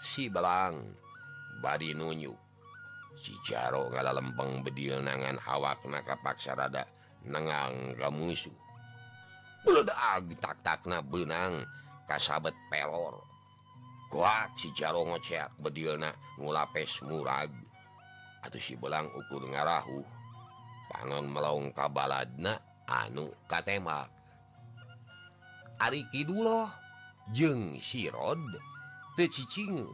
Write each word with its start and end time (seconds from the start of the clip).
si 0.00 0.32
belang. 0.32 0.80
Bari 1.60 1.92
nunyu. 1.92 2.32
Sicaro 3.20 3.92
ngala 3.92 4.16
lempeng 4.16 4.64
bedil 4.64 5.04
nangan 5.04 5.36
awak 5.44 5.84
naka 5.84 6.16
paksa 6.24 6.56
rada 6.56 6.88
nengang 7.28 7.92
ke 7.92 8.08
musuh 8.08 8.56
taktakna 10.40 11.04
benang 11.04 11.68
kasabet 12.08 12.56
pelor. 12.72 13.20
Kuat 14.08 14.56
sicaro 14.56 15.04
ngoceak 15.04 15.52
bedil 15.60 16.00
na 16.00 16.10
ngulapes 16.40 17.04
murag. 17.04 17.52
Atau 18.40 18.56
si 18.56 18.72
belang 18.74 19.12
ukur 19.12 19.44
ngarahu 19.44 20.00
panon 20.88 21.28
melaung 21.28 21.70
kabaladna 21.76 22.56
anu 22.88 23.28
katemak. 23.44 24.08
Ari 25.76 26.08
Kiduloh 26.08 26.72
jeng 27.36 27.76
sirod 27.78 28.40
pecicium 29.14 29.88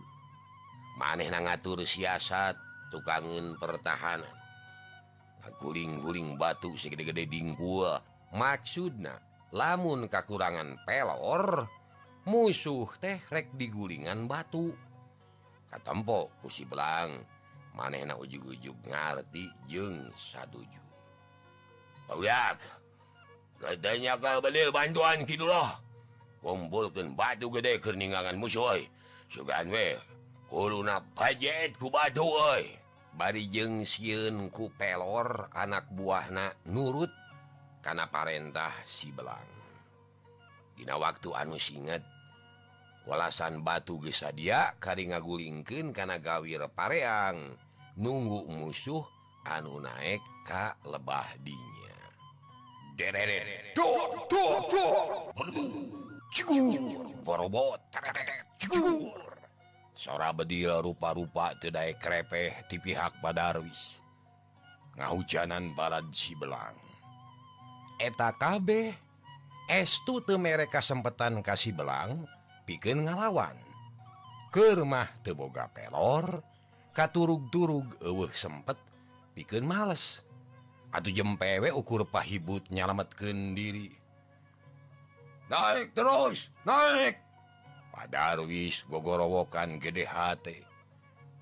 maneh 0.96 1.28
na 1.28 1.44
ngatur 1.44 1.84
siasat 1.84 2.56
tukangun 2.92 3.56
pertahanan. 3.60 4.34
Guling-guling 5.62 6.34
batu 6.34 6.74
segede-gede 6.74 7.30
bingkua 7.30 8.02
maksudna 8.34 9.14
lamun 9.54 10.10
kakurangan 10.10 10.74
pelor 10.82 11.70
musuh 12.26 12.90
tehrek 12.98 13.54
digulingan 13.54 14.26
batu. 14.26 14.74
Katempo 15.70 16.34
kusi 16.42 16.66
belang 16.66 17.22
maneh 17.76 18.02
na 18.02 18.16
ujug-ujug 18.18 18.74
ngerti 18.88 19.52
jeng 19.68 20.08
saduju 20.16 20.86
katanya 23.56 24.14
kau 24.20 24.38
bantuan 24.70 25.26
kidulah. 25.26 25.80
kumpulkan 26.38 27.18
batu 27.18 27.50
gede 27.50 27.82
keningangan 27.82 28.38
musuh 28.38 28.78
barijeng 33.16 33.82
siun 33.82 34.52
ku 34.52 34.68
pelor 34.76 35.48
anak 35.56 35.88
buahna 35.88 36.52
nurut 36.68 37.08
karena 37.80 38.06
Parentah 38.12 38.84
si 38.84 39.08
belang 39.08 39.48
Dina 40.76 41.00
waktu 41.00 41.32
anu 41.32 41.56
singet 41.56 42.04
walasan 43.08 43.64
batu 43.64 43.96
gesa 44.02 44.34
dia 44.36 44.76
kari 44.76 45.08
ngagulingken 45.08 45.96
karena 45.96 46.20
gawir 46.20 46.68
pareang 46.76 47.56
nunggu 47.96 48.44
musuh 48.52 49.02
anu 49.48 49.80
naek 49.80 50.20
Ka 50.46 50.78
lebah 50.86 51.26
dinya 51.42 51.98
cikur 56.34 57.06
barobot 57.26 57.80
cikur 58.58 59.26
sora 59.96 60.28
bedil 60.30 60.70
rupa-rupa 60.84 61.56
tedai 61.56 61.96
krepeh 61.96 62.68
di 62.68 62.76
pihak 62.76 63.16
Badarwis. 63.24 64.04
Ngahujanan 64.96 65.72
balad 65.72 66.08
si 66.12 66.36
belang. 66.36 66.76
Eta 67.96 68.32
kabeh 68.36 68.92
estu 69.72 70.20
te 70.20 70.36
mereka 70.36 70.84
sempetan 70.84 71.40
kasih 71.40 71.72
belang 71.72 72.28
pikeun 72.68 73.08
ngalawan. 73.08 73.56
Ke 74.52 74.76
rumah 74.76 75.08
teboga 75.24 75.68
pelor 75.72 76.44
katurug-turug 76.92 77.96
eueuh 78.04 78.32
sempet 78.36 78.76
pikeun 79.32 79.64
males. 79.64 80.24
Aduh 80.92 81.12
jempewe 81.12 81.72
ukur 81.72 82.08
pahibut 82.08 82.68
nyalametkeun 82.72 83.52
diri. 83.52 83.92
naik 85.46 85.94
terus 85.94 86.50
naik. 86.66 87.18
Padadarwis 87.94 88.84
gogorowokan 88.90 89.80
gede 89.80 90.04
hati. 90.04 90.60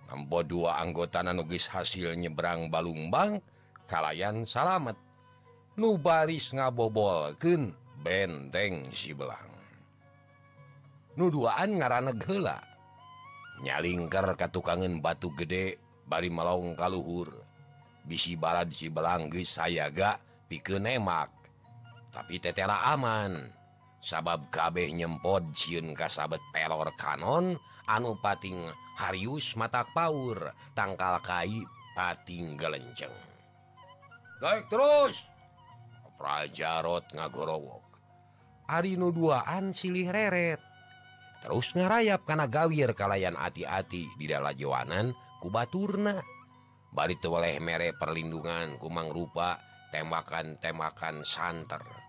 Nambo 0.06 0.44
dua 0.46 0.78
anggota 0.78 1.24
nugis 1.24 1.66
hasil 1.66 2.14
nyebrang 2.14 2.70
Balungbang 2.70 3.42
kalayan 3.90 4.46
salamet. 4.46 4.94
Nubaris 5.74 6.54
ngabobolken 6.54 7.74
benteng 8.06 8.94
sibelang. 8.94 9.50
Nuduaan 11.18 11.78
ngaran 11.78 12.14
hela 12.22 12.62
nyalingker 13.62 14.34
ka 14.34 14.50
tukangan 14.50 14.98
batu 14.98 15.30
gede 15.34 15.78
bari 16.06 16.26
melong 16.26 16.74
kalluhur 16.74 17.30
bisi 18.02 18.34
balad 18.34 18.74
si 18.74 18.90
belanggis 18.90 19.56
sayaga 19.56 20.18
pikenemak 20.50 21.30
tapi 22.14 22.38
tetela 22.38 22.94
aman. 22.94 23.63
sabab 24.04 24.52
kabeh 24.52 24.92
nyempod 24.92 25.56
siun 25.56 25.96
kasabet 25.96 26.44
pelor 26.52 26.92
kanon 27.00 27.56
anu 27.88 28.12
pating 28.20 28.68
Harius 29.00 29.56
mata 29.56 29.88
Paur 29.96 30.52
tangkal 30.76 31.24
kai 31.24 31.64
pating 31.96 32.60
gelenceng. 32.60 33.10
Naik 34.44 34.68
terus! 34.68 35.16
Prajarot 36.20 37.10
ngagorowok. 37.16 37.84
Arino 38.68 39.08
duaan 39.08 39.72
silih 39.72 40.12
reret. 40.12 40.60
Terus 41.40 41.72
ngarayap 41.76 42.24
karena 42.24 42.46
gawir 42.48 42.92
kalayan 42.92 43.36
hati-hati 43.36 44.08
di 44.16 44.26
dalam 44.28 44.52
Jowanan 44.56 45.12
kubaturna. 45.40 46.20
Bari 46.94 47.18
oleh 47.26 47.58
mere 47.58 47.92
perlindungan 47.98 48.78
kumang 48.78 49.10
rupa 49.10 49.58
tembakan-tembakan 49.90 51.26
santer. 51.26 52.03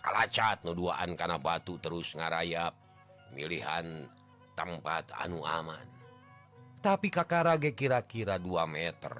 kalacat 0.00 0.64
nuduaan 0.64 1.16
karena 1.16 1.36
batu 1.36 1.76
terus 1.80 2.12
ngarayap. 2.16 2.74
Milihan 3.30 4.10
tempat 4.58 5.14
anu 5.14 5.46
aman. 5.46 5.86
Tapi 6.80 7.12
Kakarage 7.12 7.76
kira-kira 7.76 8.40
2 8.40 8.66
meter. 8.66 9.14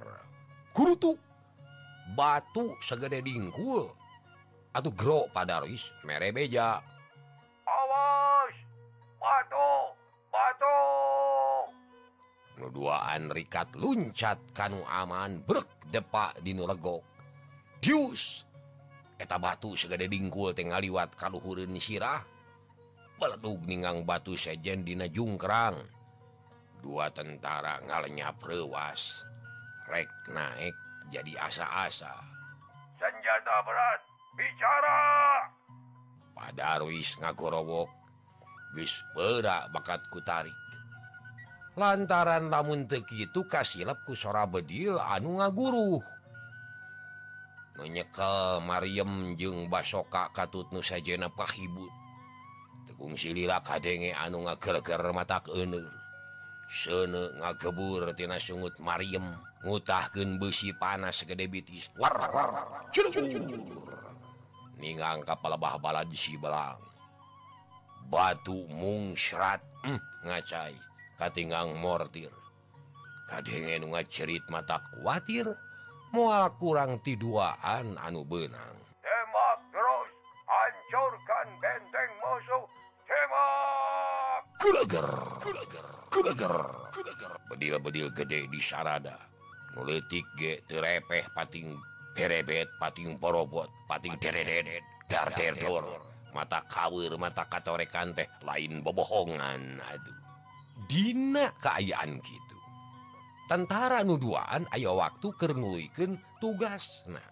Kurutu 0.74 1.14
batu 2.16 2.74
segede 2.82 3.22
dingkul. 3.22 3.92
Atau 4.74 4.90
gro 4.94 5.26
padaris 5.30 5.90
mere 6.02 6.30
beja. 6.34 6.82
Awas! 7.66 8.54
Batu! 9.18 9.70
Batu! 10.30 10.78
Nuduaan 12.58 13.30
rikat 13.30 13.74
luncat 13.78 14.38
kanu 14.54 14.82
aman 14.86 15.42
brek 15.42 15.66
depak 15.90 16.38
di 16.42 16.54
nulegok 16.54 17.02
dius! 17.82 18.49
eta 19.20 19.36
batu 19.36 19.76
segede 19.76 20.08
dingkul 20.08 20.56
tinggal 20.56 20.80
liwat 20.80 21.12
kalluhurun 21.12 21.76
sirah. 21.76 22.24
Meledug 23.20 23.60
ningang 23.68 24.08
batu 24.08 24.32
sejen 24.32 24.80
dina 24.80 25.04
jungkrang. 25.04 25.76
Dua 26.80 27.12
tentara 27.12 27.76
ngalenya 27.84 28.32
prewas 28.40 29.28
rek 29.92 30.08
naik 30.32 30.72
jadi 31.12 31.36
asa-asa. 31.36 32.16
Senjata 32.96 33.56
berat 33.68 34.00
bicara! 34.40 35.00
Pada 36.32 36.80
ngagorowok 36.80 37.20
ngakurowok 37.20 37.88
wis 38.72 38.96
berak 39.12 39.68
bakat 39.76 40.00
kutari 40.08 40.54
lantaran 41.78 42.50
lamun 42.50 42.84
teki 42.84 43.30
itu 43.30 43.46
kasilapku 43.46 44.18
sora 44.18 44.46
bedil 44.46 44.98
anu 44.98 45.38
ngaguru 45.38 46.02
nyekel 47.88 48.60
Maryam 48.64 49.36
jeung 49.38 49.70
basoka 49.70 50.28
katut 50.34 50.68
nu 50.74 50.84
sajena 50.84 51.32
pahibut. 51.32 51.92
Tekung 52.88 53.16
silila 53.16 53.62
kadenge 53.64 54.12
anu 54.12 54.44
ngager-ger 54.44 55.00
mata 55.14 55.40
kener 55.40 55.88
sene 56.70 57.34
ngageburtina 57.42 58.38
sungut 58.38 58.78
Maryam 58.78 59.34
ngutahkeun 59.66 60.38
besi 60.38 60.70
panas 60.76 61.24
gede 61.24 61.48
bitis. 61.48 61.90
Ningang 64.80 65.24
kapal 65.24 65.60
bah 65.60 65.76
balad 65.76 66.08
si 66.16 66.40
belang 66.40 66.90
batu 68.10 68.66
mungsrat 68.74 69.62
mm, 69.86 70.26
ngacai 70.26 70.74
katinggang 71.14 71.78
mortir. 71.78 72.32
Kadenge 73.30 73.78
nu 73.78 73.94
ngacerit 73.94 74.42
mata 74.50 74.82
kuatir 74.90 75.46
mual 76.10 76.50
kurang 76.58 76.98
tiduaan 77.02 77.94
anu 77.98 78.26
benang. 78.26 78.76
Tembak 79.02 79.58
terus 79.70 80.10
hancurkan 80.46 81.48
benteng 81.62 82.10
musuh. 82.18 82.64
Tembak 83.06 84.40
kuleger 84.60 85.08
kuleger 85.42 85.88
kuleger 86.10 86.56
kuleger. 86.90 87.32
Bedil-bedil 87.50 88.08
gede 88.14 88.50
di 88.50 88.60
sarada. 88.62 89.16
Nuletik 89.78 90.26
ge 90.34 90.66
terepeh 90.66 91.30
pating 91.30 91.78
perebet 92.10 92.66
pating 92.82 93.14
porobot 93.22 93.70
pating 93.86 94.18
teredet 94.18 94.82
dar 95.06 95.30
terdor 95.30 96.02
mata 96.34 96.62
kawir 96.66 97.14
mata 97.14 97.46
katorekan 97.46 98.10
teh 98.14 98.26
lain 98.42 98.82
bobohongan 98.82 99.78
aduh. 99.78 100.18
Dina 100.90 101.54
keayaan 101.62 102.18
kita. 102.18 102.49
tentara 103.50 104.06
nuduaan 104.06 104.70
Ayo 104.70 105.02
waktu 105.02 105.34
kernuliken 105.34 106.22
tugas. 106.38 107.02
Nah 107.10 107.26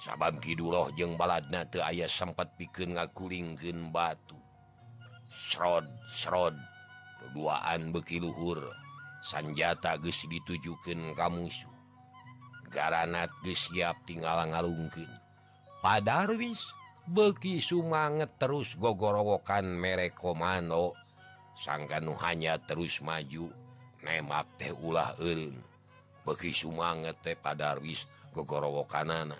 sabab 0.00 0.40
Kiduloh 0.40 0.88
jeung 0.96 1.20
baladna 1.20 1.68
tuh 1.68 1.84
ayah 1.84 2.08
sempat 2.08 2.56
bikin 2.56 2.96
ngakulingken 2.96 3.92
batu. 3.92 4.40
Srod 5.28 5.84
Srod 6.08 6.56
duaan 7.36 7.92
bekiluhur 7.92 8.72
sanjata 9.20 10.00
ge 10.00 10.08
ditujukan 10.08 11.12
kamu 11.12 11.52
su 11.52 11.68
garanat 12.72 13.28
ge 13.44 13.52
siap 13.52 13.98
tinggal 14.06 14.46
ngalungkin 14.48 15.10
padarwis 15.82 16.70
beki 17.10 17.60
sumanget 17.60 18.30
terus 18.40 18.72
gogorowokan 18.78 19.68
merek 19.68 20.16
komando. 20.16 20.96
Sangkan 21.56 22.04
hanya 22.20 22.60
terus 22.60 23.00
maju. 23.00 23.48
nemak 24.06 24.46
teh 24.54 24.70
ulah 24.70 25.18
Erin 25.18 25.58
beki 26.22 26.54
sumanget 26.54 27.18
teh 27.22 27.34
padarwis 27.34 28.06
gogorowo 28.30 28.86
kanana. 28.86 29.38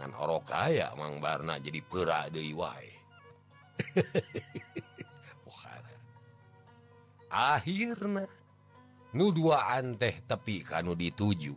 Ngan 0.00 0.12
horo 0.16 0.40
kaya 0.42 0.96
Mang 0.96 1.20
Barna 1.20 1.60
jadi 1.60 1.84
pera 1.84 2.32
deui 2.32 2.56
wae. 2.56 2.90
Akhirnya 7.34 8.30
nu 9.12 9.34
dua 9.34 9.82
teh 10.00 10.22
tepi 10.24 10.62
kanu 10.64 10.96
dituju. 10.96 11.54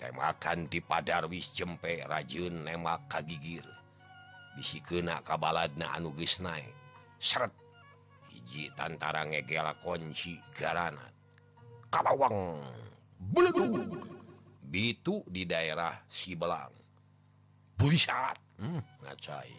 Temakan 0.00 0.66
di 0.66 0.82
padarwis 0.82 1.54
cempe 1.54 2.02
rajun 2.02 2.66
nemak 2.66 3.06
kagigir. 3.06 3.62
Bisi 4.58 4.82
kena 4.82 5.22
kabaladna 5.24 5.96
anuges 5.96 6.42
naik 6.42 6.82
seret 7.22 7.54
hiji 8.42 8.74
tantara 8.74 9.22
ngegela 9.22 9.74
kunci 9.78 10.34
garana. 10.58 11.06
Kalawang 11.92 12.58
bitu 14.66 15.22
di 15.30 15.46
daerah 15.46 15.94
Sibelang. 16.10 16.74
Bulisat 17.78 18.36
hmm, 18.58 19.06
ngacai. 19.06 19.54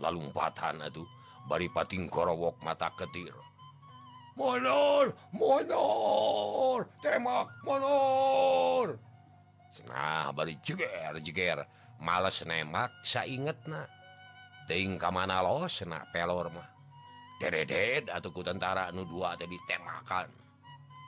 Lalumpatan 0.00 0.88
aduh 0.88 1.06
bari 1.44 1.68
pating 1.68 2.08
korowok 2.08 2.64
mata 2.64 2.88
ketir. 2.96 3.34
Monor, 4.32 5.12
monor, 5.36 6.88
temak 7.04 7.52
monor. 7.68 8.96
Senah 9.68 10.32
bari 10.32 10.56
jeger 10.64 11.20
jeger, 11.20 11.68
males 12.00 12.40
nemak 12.48 12.88
sa 13.04 13.28
inget 13.28 13.60
na. 13.68 13.84
Ting 14.64 14.96
kamana 14.96 15.44
lo 15.44 15.68
na 15.84 16.00
pelor 16.08 16.48
mah. 16.48 16.71
dedet 17.50 18.12
atauku 18.12 18.44
tentara 18.44 18.92
nu 18.94 19.02
dua 19.08 19.34
tadi 19.34 19.58
ditemakan. 19.58 20.28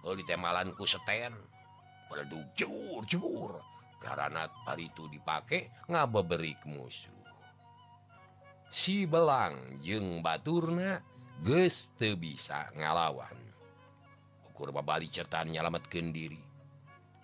Kalau 0.02 0.16
ditemalanku 0.16 0.82
seten. 0.88 1.36
Meleduk 2.10 2.46
jur. 3.06 3.62
karena 4.04 4.44
hari 4.68 4.92
itu 4.92 5.08
dipakai 5.08 5.88
ngabeberik 5.88 6.60
musuh. 6.68 7.08
Si 8.68 9.08
belang 9.08 9.80
jeng 9.80 10.20
Baturna 10.20 11.00
geste 11.40 12.12
bisa 12.20 12.68
ngalawan. 12.76 13.38
Ukur 14.52 14.70
babali 14.76 15.08
cetan 15.08 15.56
nyalametkeun 15.56 16.12
diri. 16.12 16.42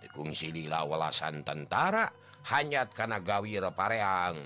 Tekung 0.01 0.33
silila 0.33 0.89
welasan 0.89 1.45
tentara 1.45 2.09
hanyat 2.49 2.97
kana 2.97 3.21
gawir 3.21 3.69
pareang 3.77 4.41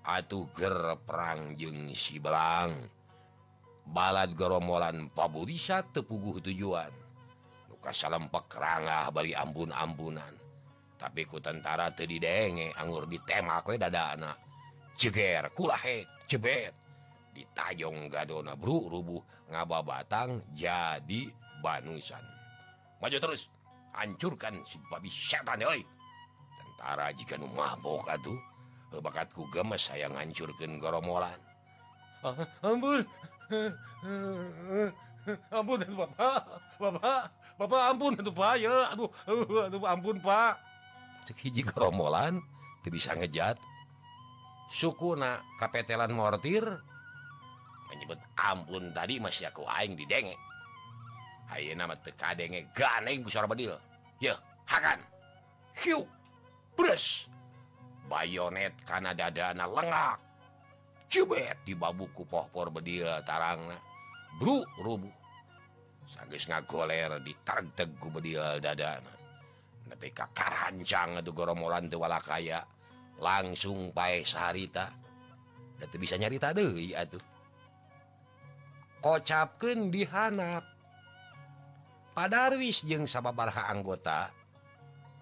atuh 0.00 0.48
ger 0.56 0.96
perang 1.04 1.52
jeung 1.60 1.92
si 1.92 2.16
belang. 2.16 2.72
balad 3.86 4.32
gerombolan 4.36 5.08
paburisa 5.12 5.84
tepuguh 5.86 6.42
tujuan. 6.44 6.92
Nuka 7.70 7.90
salempak 7.94 8.50
rangah 8.54 9.08
bari 9.14 9.32
ambun-ambunan. 9.32 10.34
Tapi 11.00 11.24
ku 11.24 11.40
tentara 11.40 11.88
tadi 11.96 12.20
denge 12.20 12.76
anggur 12.76 13.08
ditema 13.08 13.64
kue 13.64 13.80
dada 13.80 14.12
anak 14.12 14.36
ceger 15.00 15.48
kulahe 15.56 16.04
cebet. 16.28 16.76
Ditajong 17.32 18.10
gadona 18.10 18.52
bro 18.52 18.90
rubuh 18.90 19.22
ngaba 19.48 19.80
batang 19.80 20.44
jadi 20.52 21.30
banusan. 21.64 22.20
Maju 23.00 23.16
terus 23.16 23.48
hancurkan 23.96 24.60
si 24.68 24.76
babi 24.92 25.08
setan 25.08 25.64
oi. 25.64 25.80
Tentara 26.60 27.08
jika 27.16 27.40
nu 27.40 27.48
mabok 27.48 28.04
atuh 28.12 28.36
bakatku 28.98 29.46
gemes 29.54 29.86
saya 29.86 30.10
ngancurkan 30.10 30.82
geromolan 30.82 31.38
ah, 32.26 32.34
ambun. 32.66 33.06
ampun 35.50 35.78
itu 35.82 35.94
bapak 35.94 36.40
bapak 36.80 37.20
bapak 37.58 37.82
ampun 37.92 38.12
itu 38.16 38.32
pak 38.32 38.54
ya. 38.62 38.94
Aduh 38.94 39.10
aduh, 39.26 39.84
ampun 39.84 40.16
pak 40.22 40.56
cek 41.28 41.36
hiji 41.44 41.62
keromolan 41.66 42.40
teu 42.80 42.90
bisa 42.94 43.12
ngejat. 43.12 43.60
Sukuna 44.70 45.42
kapetelan 45.58 46.14
mortir 46.14 46.62
menyebut 47.90 48.22
ampun 48.38 48.94
tadi 48.94 49.18
masih 49.18 49.50
aku 49.50 49.66
aing 49.66 49.98
di 49.98 50.06
denge 50.06 50.38
ayo 51.50 51.74
nama 51.74 51.98
teka 51.98 52.38
denge 52.38 52.70
ganeng 52.70 53.26
kusar 53.26 53.50
bedil 53.50 53.74
ya 54.22 54.38
hakan. 54.70 55.02
Hiu 55.82 56.06
beres 56.78 57.26
bayonet 58.06 58.74
kana 58.86 59.10
dadana 59.10 59.66
lengak. 59.66 60.29
di 61.10 61.74
babuku 61.74 62.22
pohpor 62.22 62.70
bedil 62.70 63.10
tarang 63.26 63.66
bru 64.38 64.62
rubuh. 64.78 65.10
Sagis 66.06 66.46
ngagoler 66.46 67.18
di 67.18 67.34
tergu 67.42 68.08
bedil 68.14 68.62
dadana. 68.62 69.10
Nepi 69.90 70.14
kakarancang 70.14 71.18
aduh 71.18 71.34
goromolan 71.34 71.90
teu 71.90 71.98
kaya 72.22 72.62
langsung 73.18 73.90
pae 73.90 74.22
sarita 74.22 74.94
Datu 75.80 75.96
bisa 75.96 76.14
nyarita 76.20 76.52
deui 76.52 76.92
atuh. 76.92 77.24
Kocapkeun 79.00 79.88
dihanap 79.88 80.62
Padarwis 82.12 82.84
jeung 82.84 83.08
sababarha 83.08 83.72
anggota 83.72 84.28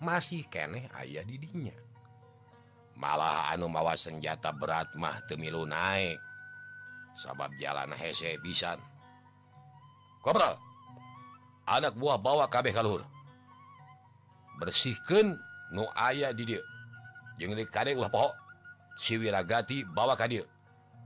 masih 0.02 0.42
keneh 0.50 0.90
ayah 0.98 1.22
didinya 1.22 1.87
malah 2.98 3.48
anu 3.54 3.70
mawa 3.70 3.94
senjata 3.94 4.50
berat 4.50 4.92
mah 4.98 5.22
temilu 5.30 5.62
naik. 5.64 6.18
Sabab 7.18 7.54
jalan 7.56 7.94
hese 7.94 8.36
pisan. 8.42 8.78
Kopral 10.22 10.68
anak 11.68 11.92
buah 12.00 12.16
bawa 12.16 12.48
kabeh 12.48 12.72
kalhur 12.72 13.04
bersihkan 14.56 15.36
nu 15.70 15.84
aya 15.92 16.32
di 16.32 16.48
dia 16.48 16.62
jeng 17.36 17.52
ulah 17.54 18.10
pohok 18.10 18.34
si 18.96 19.20
wirragati 19.20 19.84
bawa 19.84 20.16
ka 20.16 20.26
dia 20.26 20.42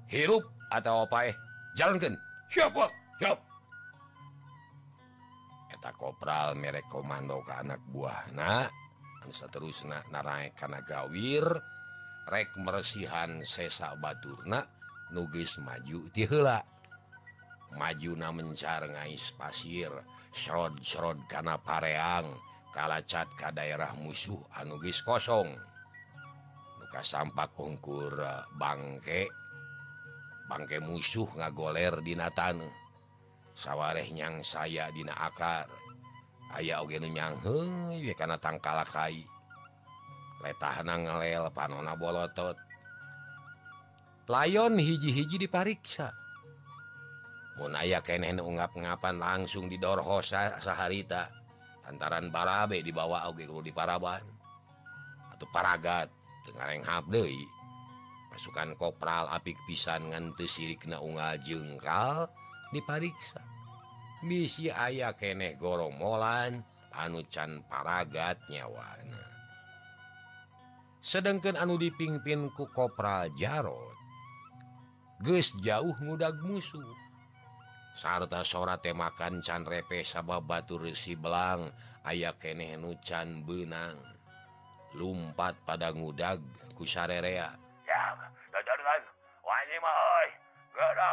hirup 0.07 0.47
atau 0.71 1.05
apa 1.05 1.35
eh 1.35 1.37
jalankan 1.75 2.15
siapa 2.49 2.89
siap 3.19 3.39
eta 5.75 5.91
kopral 5.99 6.55
merek 6.57 6.87
komando 6.87 7.43
ke 7.43 7.53
anak 7.53 7.83
buah 7.91 8.33
nah 8.33 8.71
anu 9.21 9.35
seterusna 9.35 10.01
naraek 10.15 10.57
kana 10.57 10.81
gawir 10.81 11.45
rek 12.29 12.55
meresihan 12.59 13.43
sesa 13.43 13.95
Baturna 13.99 14.63
nugis 15.11 15.59
maju 15.59 16.07
tila 16.15 16.63
majuna 17.77 18.29
mencar 18.33 18.85
ngais 18.85 19.33
pasir 19.37 19.93
srod-srod 20.33 21.21
kana 21.29 21.61
pareang 21.61 22.29
kalacat 22.73 23.29
ka 23.37 23.53
daerah 23.53 23.93
musuh 24.01 24.41
anugis 24.57 25.05
kosong. 25.05 25.53
Nuka 26.81 27.05
sampak 27.05 27.53
ungkur 27.61 28.17
eh, 28.17 28.45
bangke 28.57 29.29
bangke 30.49 30.81
musuh 30.81 31.29
ngagoler 31.37 32.01
dinatan 32.01 32.65
sawarehnyang 33.53 34.41
saya 34.41 34.89
dina 34.93 35.13
akar. 35.17 35.69
Aya 36.53 36.77
ayaah 36.77 36.85
ogenyang 36.85 37.41
karena 38.13 38.37
tangkalakai. 38.37 39.25
letahan 40.43 40.91
ngelel 40.91 41.47
panona 41.55 41.95
bolotot. 41.95 42.59
Layon 44.27 44.79
hiji-hiji 44.79 45.39
dipariksa. 45.39 46.11
Muaya 47.59 48.01
kenen 48.01 48.41
ungap-ngapan 48.41 49.21
langsung 49.21 49.69
didorhosa 49.69 50.59
saharita 50.59 51.29
antaran 51.85 52.33
barabe 52.33 52.81
dibawa 52.81 53.29
Oge 53.29 53.45
di 53.45 53.73
paraban 53.75 54.25
atau 55.37 55.47
paragat 55.53 56.09
Tengareng 56.49 56.83
Habli 56.83 57.37
pasukan 58.33 58.73
kopral 58.81 59.29
apik 59.29 59.61
pisan 59.69 60.09
ngante 60.09 60.49
sirik 60.49 60.89
na 60.89 60.99
unggal 61.05 61.37
jengkal 61.45 62.33
dipariksa. 62.73 63.45
Misi 64.25 64.73
ayah 64.73 65.13
keneh 65.13 65.61
goromolan 65.61 66.65
anu 66.97 67.21
can 67.29 67.61
paragat 67.69 68.41
nyawana 68.49 69.32
sedangkan 71.03 71.59
anu 71.59 71.75
dipimpin 71.75 72.47
ku 72.55 72.71
Kopral 72.71 73.35
Jarot 73.35 73.99
geus 75.23 75.55
jauh 75.63 75.95
ngudag 76.03 76.43
musuh. 76.43 76.83
Sarta 77.95 78.43
sora 78.43 78.81
temakan 78.81 79.39
can 79.39 79.63
repe 79.63 80.03
sabab 80.03 80.49
batu 80.49 80.81
resi 80.83 81.15
belang 81.15 81.71
aya 82.03 82.35
keneh 82.35 82.75
nu 82.75 82.99
can 82.99 83.47
benang 83.47 84.03
lumpat 84.99 85.55
pada 85.63 85.95
ngudag 85.95 86.43
ku 86.75 86.83
sarerea. 86.83 87.55
Ya 87.87 88.03
wani 89.47 89.77
mah 89.79 89.99
oi 90.19 90.29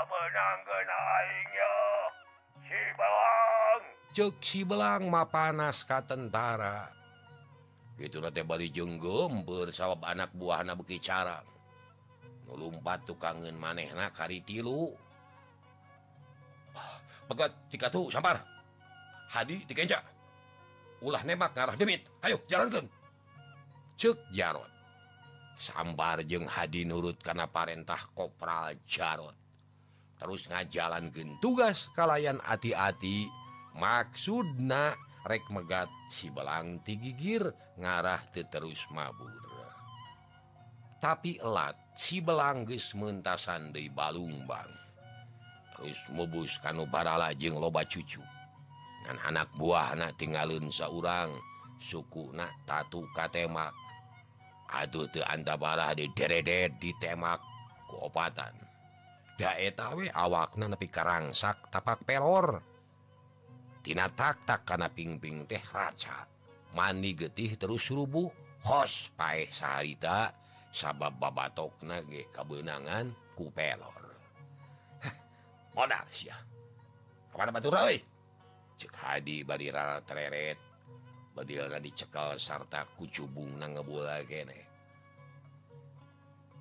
benang 0.09 0.59
gena 0.65 0.99
aingnya 1.21 1.73
si 2.65 2.81
belang 2.97 3.81
cek 4.09 4.35
si 4.41 4.59
belang 4.65 5.05
mapanas 5.11 5.85
ka 5.85 6.01
tentara. 6.01 6.98
gitu 7.99 8.23
Bali 8.23 8.71
jenggember 8.71 9.69
sawwab 9.75 10.07
anak 10.07 10.31
buahna 10.31 10.73
beki 10.79 11.03
cara. 11.03 11.43
Melumpat 12.47 13.05
tukangen 13.05 13.53
manehna 13.59 14.09
kari 14.09 14.41
tilu. 14.41 14.95
Ah, 16.73 16.97
pegat 17.27 17.51
tika 17.69 17.91
tuh 17.91 18.07
sampar. 18.07 18.41
Hadi 19.29 19.61
dikencak 19.69 20.01
ulah 21.03 21.23
nembak 21.23 21.55
ngarah 21.55 21.75
demit. 21.79 22.03
Ayo 22.23 22.39
jalankan 22.47 22.87
cek 23.99 24.17
Jarot. 24.31 24.71
Sambar 25.59 26.23
jeng 26.23 26.47
hadi 26.47 26.87
nurut 26.87 27.19
karena 27.19 27.43
parentah 27.43 27.99
kopral 28.15 28.79
Jarot. 28.87 29.35
Terus 30.19 30.47
ngajalankan 30.47 31.39
tugas 31.43 31.91
kalayan 31.95 32.39
hati-hati 32.43 33.27
maksudna 33.75 34.95
rek 35.25 35.47
megat 35.51 35.89
si 36.11 36.31
belang 36.31 36.79
tigigir 36.83 37.43
ngarah 37.79 38.21
te 38.31 38.45
terus 38.47 38.87
mabur. 38.93 39.31
Tapi 40.99 41.39
elat 41.39 41.75
si 41.95 42.19
belanggis 42.19 42.91
mentasan 42.91 43.71
di 43.71 43.87
Balumbang 43.87 44.67
terus 45.79 45.99
mubus 46.11 46.59
kanu 46.59 46.83
barala 46.83 47.31
lajeng 47.31 47.55
loba 47.55 47.87
cucu. 47.87 48.19
Dan 49.07 49.15
anak 49.23 49.47
buah 49.55 49.95
anak 49.95 50.19
tinggalin 50.19 50.67
seorang 50.67 51.31
suku 51.79 52.35
nak 52.35 52.51
tatu 52.67 53.07
katemak. 53.15 53.71
Aduh 54.69 55.07
teu 55.09 55.23
antabara 55.23 55.95
di 55.95 56.11
deredet 56.11 56.77
di 56.77 56.91
temak 56.99 57.41
keopatan 57.89 58.69
daetawe 59.39 60.05
awakna 60.11 60.67
nepi 60.67 60.91
karangsak 60.91 61.71
tapak 61.71 62.03
pelor. 62.03 62.59
Tina 63.89 64.05
taktak 64.05 64.69
karena 64.69 64.85
pingping 64.85 65.49
teh 65.49 65.65
raca. 65.73 66.21
Mandi 66.77 67.17
getih 67.17 67.57
terus 67.57 67.89
rubuh. 67.89 68.29
Host 68.61 69.09
pae 69.17 69.49
saharita 69.49 70.29
sabab 70.69 71.17
babatokna 71.17 72.05
ge 72.05 72.29
kabenangan 72.29 73.09
ku 73.33 73.49
pelor. 73.49 74.13
Modal 75.73 76.05
sia. 76.05 76.37
Kemana 77.33 77.49
batur 77.49 77.73
euy 77.81 77.97
cek 78.77 78.93
hadi 78.93 79.41
bari 79.41 79.73
tereret. 80.05 80.61
Badilna 81.33 81.81
dicekal 81.81 82.37
sarta 82.37 82.85
kucubung 82.93 83.57
na 83.57 83.73
ngebola 83.73 84.21
kene. 84.21 84.69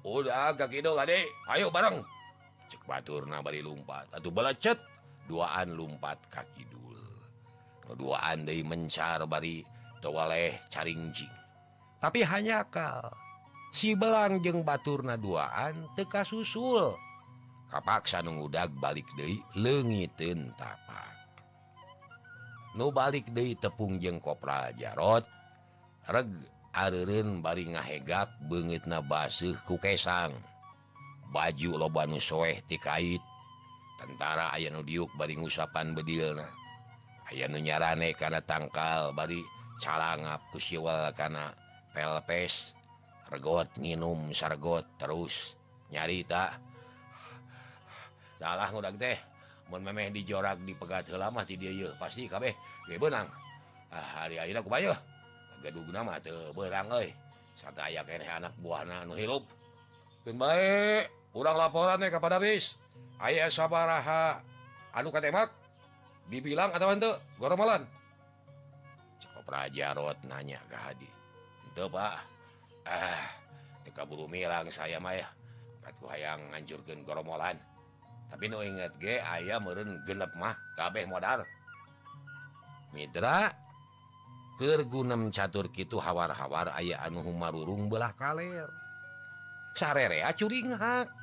Udah 0.01 0.57
kakido 0.57 0.97
kade. 0.97 1.29
Ayo 1.53 1.69
bareng. 1.69 2.01
Cek 2.73 2.89
batur 2.89 3.29
na 3.29 3.45
bari 3.45 3.61
lumpat. 3.61 4.17
Atuh 4.17 4.33
belacet 4.33 4.81
duaan 5.29 5.77
lumpat 5.77 6.25
kaki 6.33 6.65
dua. 6.73 6.88
keduaan 7.88 8.45
deui 8.45 8.61
mencar 8.61 9.25
bari 9.25 9.64
towaleh 10.04 10.61
caringji. 10.68 11.25
Tapi 11.99 12.23
hanya 12.23 12.62
kal 12.68 13.11
si 13.73 13.97
belang 13.97 14.45
jeng 14.45 14.62
Baturna 14.62 15.16
duaan 15.16 15.88
teka 15.97 16.23
susul 16.23 16.95
kapaksa 17.73 18.21
nungudag 18.21 18.71
balik 18.76 19.09
deui 19.16 19.40
leungiteun 19.57 20.52
tapak. 20.54 21.16
Nu 22.76 22.92
balik 22.92 23.33
deui 23.33 23.57
tepung 23.57 23.97
jeng 23.97 24.21
kopra 24.21 24.71
Jarot 24.76 25.25
reg 26.09 26.28
areureun 26.73 27.42
bari 27.42 27.68
ngahegak 27.68 28.28
beungeutna 28.47 29.02
na 29.02 29.26
ku 29.66 29.76
kesang. 29.80 30.37
Baju 31.28 31.76
loba 31.76 32.09
nu 32.09 32.16
soeh 32.16 32.64
ti 32.64 32.80
kait. 32.80 33.21
Tentara 33.99 34.54
aya 34.54 34.71
nu 34.71 34.80
Diuk 34.87 35.12
bari 35.18 35.37
ngusapan 35.37 35.92
bedilna. 35.92 36.58
aya 37.29 37.45
nu 37.49 37.61
nyarane 37.61 38.17
karena 38.17 38.41
tangkal 38.41 39.13
bari 39.13 39.45
calangap 39.79 40.41
kusiwal 40.49 41.13
karena 41.13 41.53
pelpes 41.93 42.73
regot 43.29 43.69
nginum 43.77 44.33
sargot 44.33 44.89
terus 44.97 45.55
nyarita. 45.93 46.57
Salah 48.39 48.71
ngudag 48.71 48.97
teh 48.97 49.19
mun 49.69 49.85
memeh 49.85 50.09
dijorak 50.09 50.57
di 50.65 50.73
pegat 50.73 51.05
ti 51.45 51.55
dieu 51.61 51.73
dia 51.75 51.91
pasti 52.01 52.25
kabeh 52.25 52.57
ge 52.89 52.97
benang 52.97 53.29
ah, 53.93 54.25
hari 54.25 54.41
akhirnya 54.41 54.65
aku 54.65 54.73
bayar 54.73 54.97
mah 55.61 55.93
nama 55.93 56.15
beurang 56.55 56.89
berang 56.89 56.89
eh 57.03 57.13
aya 57.59 58.01
ayah 58.01 58.03
kene 58.07 58.25
anak 58.25 58.55
buah 58.63 58.87
nanu 58.87 59.19
hirup. 59.19 59.43
Dan 60.23 60.39
baik 60.39 61.11
urang 61.35 61.59
laporan 61.59 61.99
kepada 62.07 62.39
bis. 62.39 62.79
Ayah 63.19 63.51
sabaraha 63.51 64.39
anu 64.95 65.11
katemak? 65.11 65.51
dibilang 66.29 66.71
atau 66.77 66.93
ente 66.93 67.09
goromalan 67.41 67.89
cukup 69.19 69.49
Raja 69.49 69.97
Rot 69.97 70.21
nanya 70.29 70.61
ke 70.69 70.77
Hadi. 70.77 71.11
Itu 71.73 71.89
Pak. 71.89 72.15
Ah 72.85 73.25
teka 73.85 74.05
buru 74.05 74.29
milang 74.29 74.69
saya 74.69 75.01
Maya 75.01 75.25
katku 75.81 76.05
hayang 76.13 76.53
ngancurkan 76.53 77.01
goromolan 77.05 77.57
tapi 78.29 78.53
nu 78.53 78.61
inget 78.61 78.93
ge 79.01 79.25
ayah 79.25 79.57
meren 79.57 80.05
gelap 80.05 80.33
mah 80.37 80.53
kabeh 80.77 81.09
modal. 81.09 81.49
Mitra 82.93 83.49
gunem 84.89 85.31
catur 85.31 85.71
kitu 85.71 85.97
hawar-hawar 85.97 86.75
aya 86.77 87.01
anu 87.07 87.25
humarurung 87.25 87.89
belah 87.89 88.13
kaler. 88.13 88.69
Sarerea 89.73 90.35
curing 90.35 90.75
hak 90.75 91.18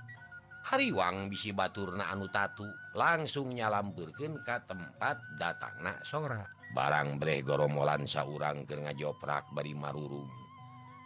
hariwang 0.66 1.30
bisi 1.30 1.54
Baturna 1.54 2.10
anu 2.10 2.26
tatu 2.34 2.66
langsung 2.98 3.54
nyalamburken 3.54 4.42
ke 4.42 4.58
tempat 4.66 5.22
datang 5.38 5.78
na 5.86 5.94
sora. 6.02 6.42
Barang 6.74 7.22
Bregoromolan 7.22 8.10
saurang 8.10 8.66
ke 8.66 8.76
ngajoprak 8.76 9.54
bari 9.54 9.78
marurum 9.78 10.26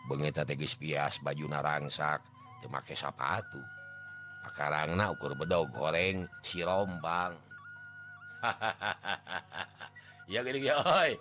bengeta 0.10 0.42
geus 0.42 0.74
bias 0.74 1.22
baju 1.22 1.46
narangsak 1.46 2.26
temake 2.66 2.98
sapatu. 2.98 3.62
Akarang 4.42 4.98
na 4.98 5.14
ukur 5.14 5.38
bedo 5.38 5.70
goreng 5.70 6.26
si 6.42 6.66
rombang. 6.66 7.38
Ya 10.30 10.46
gini 10.46 10.70
oi. 10.70 11.18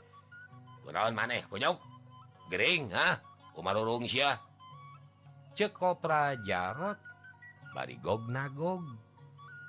Kunaon 0.85 1.17
maneh 1.17 1.41
konyok 1.49 1.81
gering 2.53 2.93
ha 2.93 3.17
umarurung 3.57 4.05
sia. 4.05 4.37
Cekop 5.57 6.05
rajarot 6.05 7.08
bari 7.79 7.95
gog 8.03 8.27
nagog 8.27 8.83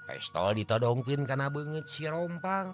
pestol 0.10 0.58
ditodongkin 0.58 1.30
karena 1.30 1.54
banget 1.54 1.86
sirompang 1.86 2.74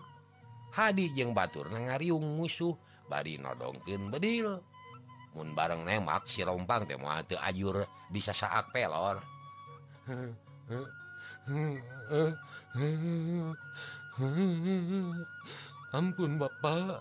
Hadi 0.76 1.08
jeung 1.16 1.32
batur 1.32 1.72
ngariung 1.72 2.36
musuh 2.36 2.76
bari 3.08 3.40
nodongkin 3.40 4.12
bedil. 4.12 4.60
Mun 5.32 5.56
bareng 5.56 5.88
nemak 5.88 6.28
sirompang 6.28 6.84
teh 6.84 7.00
mautu 7.00 7.40
ajur 7.40 7.88
bisa 8.12 8.36
saat 8.36 8.68
pelor. 8.76 9.24
Ampun 15.96 16.36
Bapak. 16.36 17.00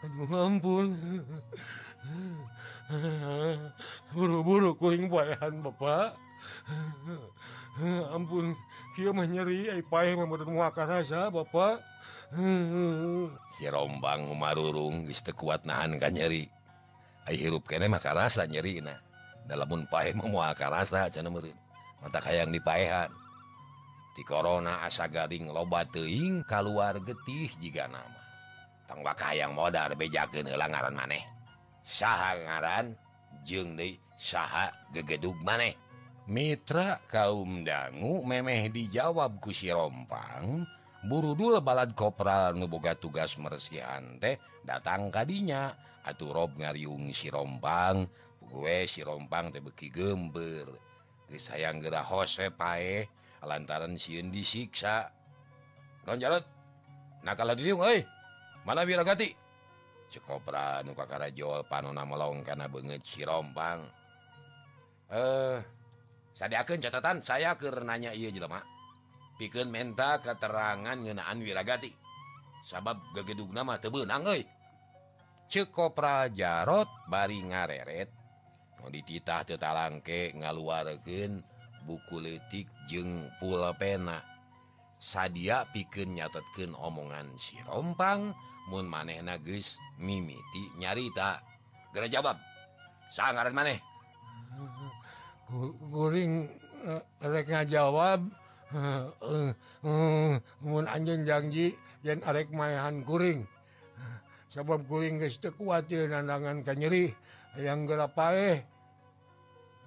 Aduh 0.00 0.32
ampun. 0.32 0.96
Buru-buru 4.16 4.72
kuring 4.80 5.12
bayahan 5.12 5.60
Bapak. 5.60 6.16
ampun 8.16 8.54
nyeri 8.98 9.70
eh, 9.70 9.82
rasa 10.88 11.30
Bapak. 11.30 11.78
Sirombang 13.56 14.34
marurung 14.36 15.08
iste 15.08 15.32
kuat 15.32 15.64
nahan 15.64 15.96
kan 15.96 16.12
nyeri. 16.12 16.50
Hirup 17.28 17.68
ke 17.68 17.76
maka 17.92 18.16
rasa 18.16 18.48
nyeri 18.48 18.80
nah 18.80 18.96
moal 19.48 19.84
pahit 19.88 20.16
memuaka 20.16 20.68
rasa 20.68 21.08
mata 22.00 22.20
hayang 22.24 22.52
dipaehan 22.52 23.08
di 24.18 24.26
Corona 24.26 24.82
asa 24.84 25.06
garing 25.06 25.48
loba 25.48 25.86
teing 25.88 26.42
keluar 26.44 26.98
getih 27.00 27.48
jika 27.62 27.86
nama. 27.86 28.20
Tangwa 28.84 29.14
yang 29.30 29.54
modal 29.54 29.94
heula 30.48 30.66
ngaran 30.68 30.96
maneh. 30.96 31.22
Sah 31.86 32.34
ngaran 32.34 32.98
jeng 33.46 33.78
di 33.78 33.94
saha 34.18 34.68
gegedug 34.90 35.38
maneh. 35.46 35.76
Mitra 36.28 37.00
kaum 37.08 37.64
dangu 37.64 38.20
memeh 38.20 38.68
dijawab 38.68 39.40
kusi 39.40 39.72
rompang 39.72 40.68
burudul 41.08 41.56
balad 41.64 41.96
kopral 41.96 42.52
nuboga 42.52 42.92
tugas 42.92 43.32
mersihan 43.40 44.20
teh 44.20 44.36
datang 44.60 45.08
kadinya 45.08 45.72
atuh 46.04 46.28
Rob 46.28 46.52
ngariung 46.60 47.16
sirompang 47.16 48.04
gue 48.44 48.84
sirompang 48.84 49.48
teh 49.56 49.64
beki 49.64 49.88
gember 49.88 50.68
disayang 51.32 51.80
gera 51.80 52.04
Hose 52.04 52.52
pae 52.52 53.08
lantaran 53.40 53.96
siun 53.96 54.28
disiksa. 54.28 55.08
Non 56.04 56.20
jalet 56.20 56.44
nah 57.24 57.32
diung 57.56 57.80
euy 57.80 58.04
mana 58.68 58.84
biragati 58.84 59.32
cekopra 60.12 60.84
nuka 60.84 61.08
kakara 61.08 61.32
jol 61.32 61.64
panona 61.64 62.04
melong 62.04 62.44
karena 62.44 62.68
si 63.00 63.24
rompang. 63.24 63.80
Eh 65.08 65.16
uh, 65.16 65.77
sadken 66.38 66.78
catatan 66.78 67.18
saya 67.18 67.58
karenanya 67.58 68.14
ia 68.14 68.30
jelemah 68.30 68.62
pikir 69.42 69.66
menta 69.66 70.22
keterangan 70.22 70.94
ngenaan 70.94 71.42
wirragati 71.42 71.90
sabab 72.62 73.02
gegedug 73.18 73.50
nama 73.50 73.82
tebenang 73.82 74.22
ceko 75.50 75.90
prajarot 75.90 77.10
bari 77.10 77.42
ngareret 77.42 78.10
mau 78.78 78.86
dititah 78.86 79.42
tetalangke 79.42 80.38
ngaluargen 80.38 81.42
buku 81.82 82.22
letik 82.22 82.70
jeng 82.86 83.26
pula 83.42 83.74
pena 83.74 84.22
sadia 85.02 85.66
pikir 85.74 86.06
nyatetken 86.06 86.78
omongan 86.78 87.34
si 87.34 87.58
rompang 87.66 88.30
mun 88.68 88.84
maneh 88.84 89.24
nages 89.24 89.80
mimiti 89.96 90.76
nyarita. 90.76 91.40
Gera 91.96 92.06
jawab 92.06 92.36
sangat 93.08 93.48
maneh? 93.56 93.80
goringreknya 95.92 97.62
eh, 97.64 97.68
jawab 97.68 98.20
eh, 98.72 99.08
eh, 99.84 100.84
anjing 100.92 101.24
janji 101.24 101.72
yen 102.04 102.20
arek 102.22 102.52
mayahan 102.52 103.00
kuring 103.02 103.48
sabab 104.52 104.84
kuring 104.84 105.20
kuatir 105.56 106.08
nandangan 106.08 106.60
kan 106.64 106.76
nyeri 106.76 107.12
yang 107.56 107.88
gerapae 107.88 108.62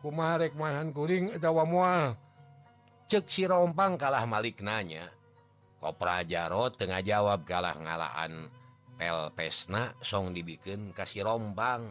kumarek 0.01 0.57
mayahan 0.57 0.89
kuring 0.89 1.29
tawa 1.37 1.63
mual 1.63 2.17
cek 3.05 3.29
si 3.29 3.45
rompang 3.45 3.95
kalah 4.01 4.25
Malik 4.25 4.63
nanya 4.65 5.09
kopra 5.81 6.25
Jarot 6.25 6.77
Tengah 6.77 7.01
jawab 7.05 7.45
kalah 7.45 7.77
ngalaan 7.77 8.49
pel 8.97 9.33
pesna 9.33 9.97
song 10.01 10.33
dibikin 10.33 10.93
kasih 10.93 11.25
rombang 11.25 11.89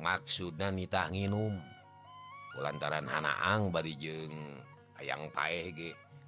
maksudnya 0.00 0.72
nitah 0.72 1.12
nginum. 1.12 1.79
lantaran 2.58 3.06
Hanaang 3.06 3.70
bari 3.70 3.94
jeng 3.94 4.58
ayaang 4.98 5.30
pae 5.30 5.70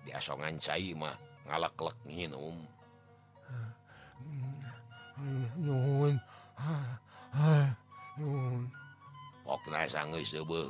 diasongan 0.06 0.58
cairmah 0.62 1.18
ngalaklek 1.50 1.98
minum 2.06 2.62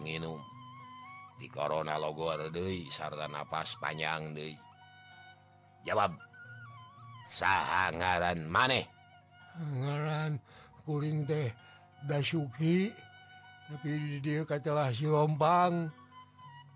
minum 0.01 0.41
di 1.37 1.47
korona 1.51 2.01
logo 2.01 2.33
De 2.49 2.89
sarta 2.89 3.29
nafas 3.29 3.77
panjang 3.77 4.33
De 4.33 4.57
jawab 5.85 6.17
sangaran 7.29 8.49
manehran 8.49 10.41
kuring 10.87 11.29
teh 11.29 11.53
Dasuki. 12.03 12.91
tapi 13.73 14.21
dia 14.21 14.45
katalah 14.45 14.93
silompang 14.93 15.89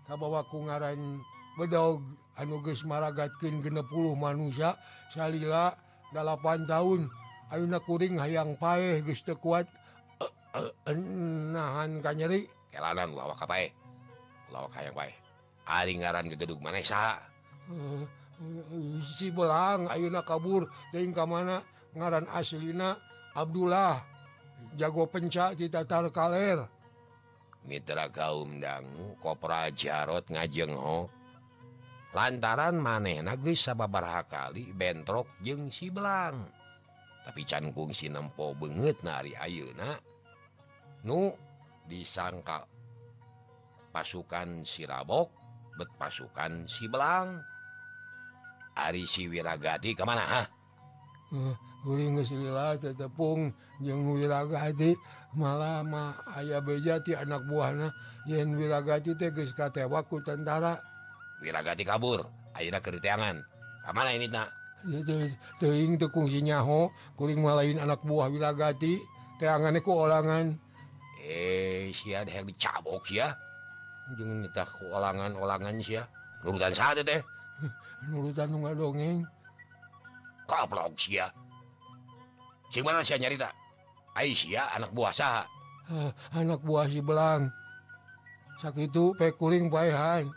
kabawaku 0.09 0.65
ngaran 0.65 1.21
bedog 1.53 2.01
anuges 2.33 2.81
maragakin 2.81 3.61
genepuluh 3.61 4.17
manusia 4.17 4.73
salila 5.13 5.77
8 6.09 6.65
tahun 6.65 7.05
Auna 7.47 7.79
kuring 7.79 8.19
hayang 8.19 8.59
pae 8.59 8.99
geste 9.07 9.31
kuat. 9.39 9.71
Nahan 11.53 12.03
kanyeri 12.03 12.43
kelanang 12.75 13.15
ka 13.15 13.47
apa 13.47 13.71
lawak 14.51 14.75
hayang 14.75 14.91
pae 14.91 15.15
ari 15.63 15.95
ngaran 15.95 16.27
gededug 16.27 16.59
manesa. 16.59 17.23
Si 19.15 19.31
belang 19.31 19.87
Ayuna 19.87 20.27
kabur 20.27 20.67
teuing 20.91 21.15
ka 21.15 21.23
mana? 21.23 21.63
Ngaran 21.95 22.27
aslina 22.27 22.99
Abdullah 23.31 24.03
jago 24.75 25.07
pencak 25.07 25.55
di 25.55 25.71
Tatar 25.71 26.11
Kaler. 26.11 26.67
Mitra 27.67 28.07
kaum 28.07 28.63
dangu 28.63 29.19
kopra 29.19 29.67
Jarot 29.75 30.31
ngajengho. 30.31 31.11
Lantaran 32.15 32.79
maneh 32.79 33.19
nagis 33.19 33.67
sababaraha 33.67 34.23
kali 34.25 34.71
bentrok 34.71 35.27
jeung 35.43 35.67
belang 35.91 36.57
tapi 37.27 37.43
cankung 37.43 37.91
sinempo 37.91 38.55
banget 38.55 39.03
nari 39.03 39.35
Ayeuna. 39.35 39.99
Nu 41.03 41.35
disangka 41.83 42.63
pasukan 43.91 44.63
sirabok 44.63 45.27
bet 45.75 45.91
pasukan 45.99 46.63
silang 46.63 47.43
Ari 48.77 49.03
Siwiragati 49.03 49.91
kemana 49.91 50.23
ah? 50.23 50.47
Eh, 51.27 51.35
uh, 51.35 51.55
uring 51.87 52.19
teh 52.19 52.93
tepung 52.93 53.55
jeung 53.79 54.03
wirragati 54.11 54.99
malama 55.33 56.19
ayah 56.35 56.59
bejati 56.59 57.15
anak 57.15 57.47
buahna. 57.47 57.95
Yen 58.27 58.59
wirragati 58.59 59.15
teges 59.15 59.55
katewaku 59.55 60.19
tentara. 60.19 60.83
Wirragati 61.39 61.87
kabur 61.87 62.27
akhirnya 62.51 62.83
keangan 62.83 63.47
kamala 63.87 64.11
ini 64.11 64.27
teu 64.27 65.23
kungsi 65.63 65.97
tekungsinyaho 65.97 66.91
kuring 67.15 67.39
malain 67.39 67.79
anak 67.79 68.03
buah 68.03 68.27
wirragati 68.27 68.99
teanganku 69.39 69.89
olangan. 69.89 70.59
Eh 71.23 71.89
si 71.95 72.11
yang 72.11 72.27
dicabok 72.27 73.07
ya 73.11 73.47
jangan 74.15 74.47
ku 74.71 74.87
olangan-olangan 74.87 75.75
sih 75.83 75.99
nurutan 76.45 76.71
saat 76.71 77.03
teh 77.03 77.19
nurutan 78.07 78.47
nggak 78.55 78.75
dongeng 78.79 79.27
kaplok 80.47 80.95
sih 80.95 81.19
gimana 82.71 83.03
saya 83.03 83.21
nyarita 83.21 83.49
Aisyah 84.17 84.73
anak 84.73 84.91
buah 84.97 85.13
saha. 85.13 85.45
Uh, 85.93 86.09
anak 86.33 86.57
buah 86.65 86.89
si 86.89 87.05
belang. 87.05 87.53
Sakit 88.57 88.89
itu 88.89 89.13
pekuring 89.13 89.69
paihan 89.69 90.33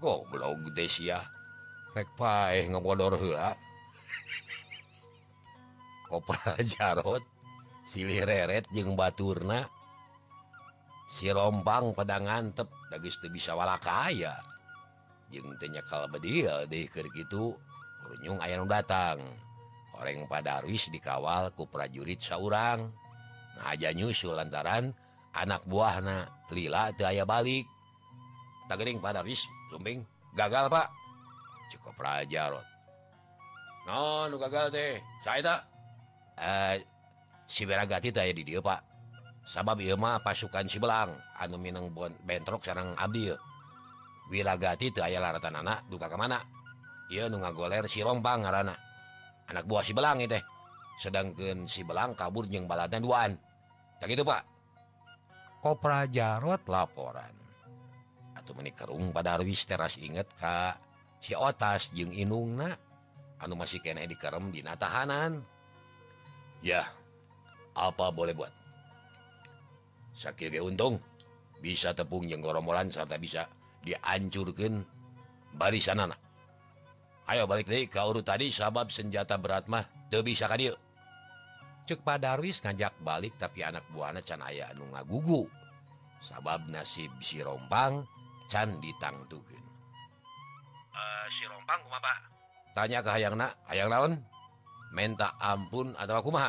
goblok 0.00 0.72
Desia 0.72 1.20
rek 1.92 2.08
paeh 2.16 2.64
ngebodor 2.72 3.20
heula. 3.20 3.52
Kopra 6.08 6.56
jarot 6.64 7.20
silih 7.84 8.24
reret 8.24 8.64
jeung 8.72 8.96
baturna. 8.96 9.68
Si 11.12 11.28
rombang 11.28 11.92
pada 11.92 12.16
ngantep 12.16 12.68
dagis 12.88 13.20
teu 13.20 13.28
bisa 13.28 13.52
wala 13.52 13.76
kaya 13.76 14.40
jeung 15.28 15.52
teu 15.60 15.68
nyakal 15.68 16.08
bedil 16.08 16.64
deui 16.72 16.88
keur 16.88 17.08
kitu. 17.12 17.52
Kurunyung 18.00 18.40
aya 18.40 18.56
nu 18.56 18.64
datang. 18.64 19.20
orang 19.98 20.30
padaris 20.30 20.88
dikawal 20.88 21.50
ku 21.52 21.66
prajurit 21.66 22.22
seorang 22.22 22.86
aja 23.66 23.90
nyusul 23.90 24.38
lantaran 24.38 24.94
anak 25.34 25.66
buahna 25.66 26.30
lila 26.54 26.94
daya 26.94 27.26
balik. 27.26 27.66
Takering 28.70 29.02
padaris 29.02 29.44
lumbing 29.74 30.06
gagal 30.36 30.70
Pak. 30.70 30.88
Cukup 31.74 31.94
prajarot? 31.98 32.64
Non 33.88 34.30
gagal 34.38 34.70
deh 34.70 35.00
saya 35.24 35.64
eh, 36.38 36.76
siberaagati 37.48 38.14
saya 38.14 38.30
di 38.30 38.44
dia 38.46 38.62
Pak. 38.62 38.80
Sabab 39.48 39.80
Imah 39.80 40.20
pasukan 40.20 40.68
sibelang 40.68 41.16
anu 41.40 41.56
Minang 41.56 41.88
bon 41.88 42.12
bentrok 42.20 42.68
sarang 42.68 42.92
Abdil 43.00 43.32
wilagati 44.28 44.92
aya 45.00 45.24
laratan 45.24 45.64
anak 45.64 45.88
duka 45.88 46.04
kemana 46.04 46.44
ia 47.08 47.32
nu 47.32 47.40
ngagoler 47.40 47.88
si 47.88 48.04
rombang 48.04 48.44
ngaana 48.44 48.76
anak 49.48 49.64
buah 49.64 49.82
si 49.84 49.96
belang 49.96 50.20
teh 50.28 50.40
sedangkan 50.98 51.64
si 51.64 51.86
belang 51.86 52.12
kabur 52.18 52.44
jeng 52.50 52.66
baladan 52.66 53.00
duaan. 53.00 53.32
Gitu 54.02 54.22
Pak? 54.22 54.42
Kopra 55.62 56.06
Jarot 56.06 56.62
laporan. 56.66 57.34
Atau 58.34 58.54
menikerung 58.54 59.10
pada 59.10 59.34
Arwis 59.38 59.66
teras 59.66 59.98
inget 59.98 60.30
Ka 60.38 60.78
si 61.18 61.34
otas 61.34 61.90
jeung 61.90 62.14
inungna 62.14 62.78
anu 63.42 63.58
masih 63.58 63.82
kene 63.82 64.06
dikerem 64.06 64.54
di 64.54 64.62
tahanan 64.62 65.42
ya 66.62 66.82
apa 67.74 68.10
boleh 68.10 68.34
buat? 68.34 68.54
Sakit 70.18 70.58
untung. 70.58 70.98
Bisa 71.58 71.90
tepung 71.90 72.26
jeng 72.26 72.38
goromolan 72.38 72.86
serta 72.86 73.18
bisa 73.18 73.50
dihancurkan 73.82 74.86
barisan 75.58 75.98
anak 75.98 76.27
Ayo 77.28 77.44
balik 77.44 77.68
deh 77.68 77.84
kau 77.92 78.10
urut 78.10 78.24
tadi 78.24 78.48
sabab 78.48 78.88
senjata 78.88 79.36
berat 79.36 79.68
mah. 79.68 79.84
Tuh 80.08 80.24
bisa 80.24 80.48
kan 80.48 80.60
yuk? 80.60 80.76
Cek 81.84 82.00
padarwis 82.00 82.64
ngajak 82.64 82.96
balik 83.04 83.36
tapi 83.36 83.64
anak 83.64 83.84
buahnya 83.92 84.24
can 84.24 84.40
ayah 84.48 84.72
anu 84.72 84.88
ngagugu. 84.92 85.44
Sabab 86.24 86.64
nasib 86.68 87.12
si 87.20 87.44
rompang 87.44 88.04
can 88.48 88.80
ditangtukin 88.80 89.68
uh, 90.98 91.24
si 91.30 91.44
rompang 91.46 91.80
kumaha 91.84 92.14
tanya 92.74 92.98
ke 93.02 93.10
hayang 93.10 93.34
nak 93.38 93.52
hayang 93.68 93.90
naon? 93.90 94.12
Minta 94.88 95.36
ampun 95.36 95.92
atau 95.98 96.16
aku 96.16 96.32
mah 96.32 96.48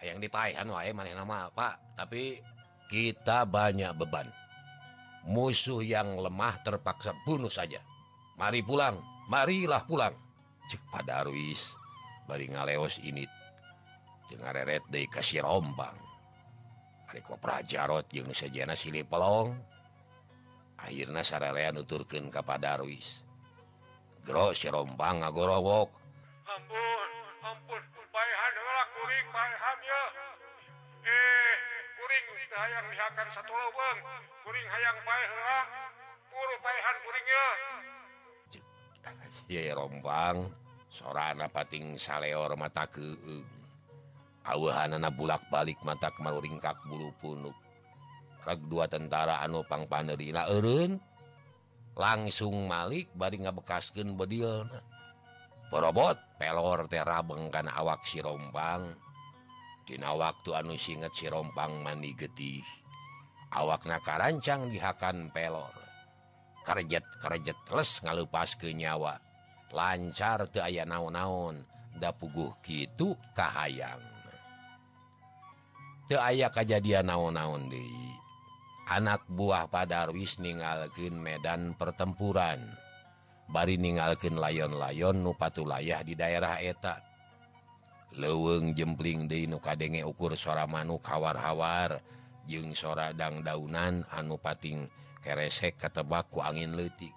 hayang 0.00 0.22
dipaehan 0.22 0.64
wae 0.72 0.90
mana 0.96 1.12
nama 1.12 1.52
pak 1.52 1.98
tapi 1.98 2.40
kita 2.88 3.44
banyak 3.44 3.92
beban. 3.96 4.28
Musuh 5.28 5.84
yang 5.84 6.18
lemah 6.18 6.58
terpaksa 6.66 7.14
bunuh 7.22 7.52
saja. 7.52 7.78
Mari 8.40 8.64
pulang 8.64 8.98
Marilah 9.30 9.82
pulang. 9.86 10.14
Cek 10.70 10.82
pada 10.88 11.26
bari 12.26 12.46
ngaleos 12.48 13.02
ini 13.04 13.26
reret 14.32 14.80
de 14.88 15.04
kasih 15.04 15.44
rombang 15.44 15.92
prajarot 17.12 18.08
yang 18.16 18.32
sejana 18.32 18.72
sili 18.72 19.04
pelong 19.04 19.52
akhirnya 20.80 21.20
sarelean 21.20 21.76
nuturkan 21.76 22.32
kepada 22.32 22.80
Darwis 22.80 23.20
Gro 24.22 24.54
si 24.54 24.70
rombang 24.70 25.18
ngagorowok. 25.18 25.88
Ampun 26.46 27.10
ampun 27.42 27.82
bayhan 28.14 28.52
heula 28.54 28.84
kuring 28.94 29.26
bayhan 29.34 29.78
ya 29.82 30.02
eh 31.10 31.54
kuring 31.98 32.24
hayang 32.54 32.86
misalkan 32.86 33.26
satu 33.34 33.50
lubang 33.50 33.98
kuring 34.46 34.66
hayang 34.70 34.98
bae 35.02 35.24
heula. 35.26 35.60
Pur 36.30 36.50
bayhan 36.62 36.96
kuring 37.02 37.26
ya. 37.26 37.46
rombang 39.74 40.48
sorana 40.92 41.48
pating 41.48 41.96
saleor 41.96 42.52
mata 42.54 42.84
ke 42.84 43.16
ahanana 44.44 45.08
bulak-balik 45.08 45.78
mata 45.86 46.10
kemalu 46.12 46.50
ringkak 46.50 46.76
bulu 46.84 47.08
punuk. 47.22 47.56
Rag 48.42 48.58
dua 48.66 48.90
tentara 48.90 49.38
anupang 49.38 49.86
panerina 49.86 50.50
Erun 50.50 50.98
langsung 51.94 52.66
Malik 52.66 53.14
bari 53.14 53.38
ngabekaskeun 53.38 54.18
bedil 54.18 54.66
Porobot 55.72 56.18
pelor 56.36 56.84
terabeng 56.84 57.48
kana 57.48 57.72
awak 57.80 58.04
si 58.04 58.20
rombang. 58.20 58.92
Tina 59.88 60.12
waktu 60.12 60.52
anu 60.52 60.76
singet 60.76 61.16
si 61.16 61.32
rompang 61.32 61.80
mandi 61.80 62.12
getih. 62.12 62.60
Awak 63.56 63.88
karancang 64.04 64.68
dihakan 64.68 65.32
pelor. 65.32 65.72
karjet 66.62 67.04
karjet 67.18 67.58
les 67.70 67.90
ngalupas 68.02 68.54
ke 68.56 68.70
nyawa. 68.74 69.18
Lancar 69.72 70.44
tuh 70.52 70.60
aya 70.60 70.84
naon-naon 70.84 71.64
da 71.96 72.12
puguh 72.12 72.52
gitu 72.64 73.16
kahayang. 73.32 74.02
Tuh 76.10 76.20
aya 76.20 76.52
kejadian 76.52 77.08
naon-naon 77.08 77.72
di 77.72 77.86
anak 78.92 79.24
buah 79.32 79.70
padarwis 79.70 80.36
ningalkin 80.42 81.16
Medan 81.16 81.72
pertempuran. 81.78 82.60
Bari 83.48 83.76
ningalkin 83.76 84.36
layon-layon 84.36 85.20
nupatulayah 85.20 86.00
di 86.04 86.16
daerah 86.16 86.60
eta. 86.60 87.00
Leweng 88.12 88.76
jempling 88.76 89.24
di 89.24 89.48
nukadenge 89.48 90.04
ukur 90.04 90.36
suara 90.36 90.68
manuk 90.68 91.00
hawar-hawar 91.08 92.04
jeung 92.44 92.76
sora 92.76 93.16
daunan 93.16 94.04
anu 94.12 94.36
pating 94.36 94.84
keresek 95.22 95.78
ketebaku 95.78 96.42
angin 96.42 96.74
letik 96.74 97.14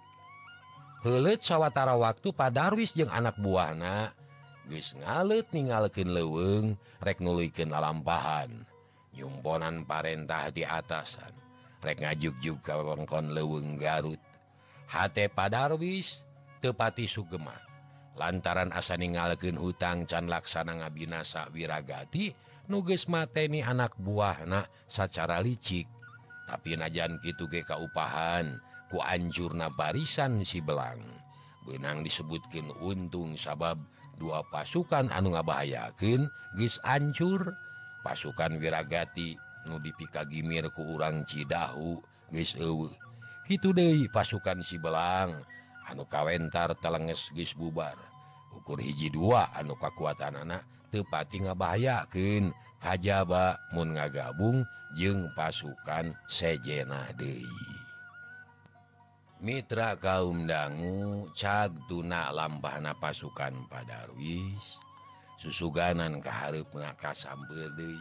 helet 1.04 1.42
sawwatara 1.42 1.98
waktu 1.98 2.32
padarwis 2.32 2.96
jeung 2.96 3.10
anak 3.10 3.36
buana 3.36 4.14
guys 4.66 4.98
ngalet 4.98 5.46
ningalkin 5.54 6.10
leweng 6.10 6.74
rek 6.98 7.22
nulikin 7.22 7.70
lalampahan. 7.70 8.66
Nyumponan 9.16 9.86
parentah 9.88 10.52
di 10.52 10.66
atasan 10.66 11.32
rek 11.80 12.02
ngajuk 12.02 12.36
juga 12.42 12.76
wengkon 12.82 13.32
leweng 13.32 13.78
Garut. 13.78 14.20
H 14.90 15.08
padarwis 15.32 16.26
tepati 16.58 17.06
Sugema. 17.06 17.54
Lantaran 18.16 18.72
asa 18.72 18.96
ningalkin 18.98 19.56
hutang 19.60 20.08
can 20.08 20.26
laksana 20.26 20.82
ngabinasa 20.82 21.52
wiragati 21.52 22.32
nuges 22.66 23.06
mateni 23.06 23.62
anak 23.62 23.94
buahna 23.96 24.66
secara 24.88 25.38
licik. 25.40 25.95
tapi 26.46 26.78
najan 26.78 27.18
gitu 27.20 27.50
ge 27.50 27.66
kauupahan 27.66 28.62
ku 28.86 29.02
anjurna 29.02 29.68
barisan 29.74 30.46
si 30.46 30.62
belang. 30.62 31.02
Benang 31.66 32.06
disebutkin 32.06 32.70
untung 32.78 33.34
sabab 33.34 33.82
dua 34.16 34.46
pasukan 34.54 35.10
anu 35.10 35.34
ngabahayakin 35.34 36.30
geus 36.54 36.78
ancur 36.86 37.52
pasukan 38.06 38.62
wiragati 38.62 39.34
nu 39.66 39.82
dipika 39.82 40.22
Gimir 40.22 40.70
ku 40.70 40.94
urang 40.94 41.26
Cidahu 41.26 41.98
guys 42.30 42.54
itu 43.50 43.68
deui 43.74 44.06
pasukan 44.06 44.62
si 44.62 44.78
belang 44.78 45.42
anu 45.90 46.06
kawentar 46.06 46.78
telenges 46.78 47.34
guys 47.34 47.50
bubar. 47.58 47.98
Ukur 48.54 48.78
hiji 48.78 49.10
dua 49.10 49.50
anu 49.52 49.74
kekuatan 49.74 50.46
anak 50.46 50.62
tepati 50.96 51.44
ngabahayaken 51.44 52.56
kajba 52.80 53.60
mu 53.76 53.84
ngagabung 53.84 54.64
jeung 54.96 55.28
pasukan 55.36 56.16
sejena 56.24 57.12
deui. 57.20 57.68
Mitra 59.44 60.00
kaum 60.00 60.48
dangu 60.48 61.28
cag 61.36 61.76
tuna 61.84 62.32
lambana 62.32 62.96
pasukan 62.96 63.68
padarwis. 63.68 64.80
Susuganan 65.36 66.24
keharp 66.24 66.72
naka 66.72 67.12
sambil 67.12 67.68
deui. 67.76 68.00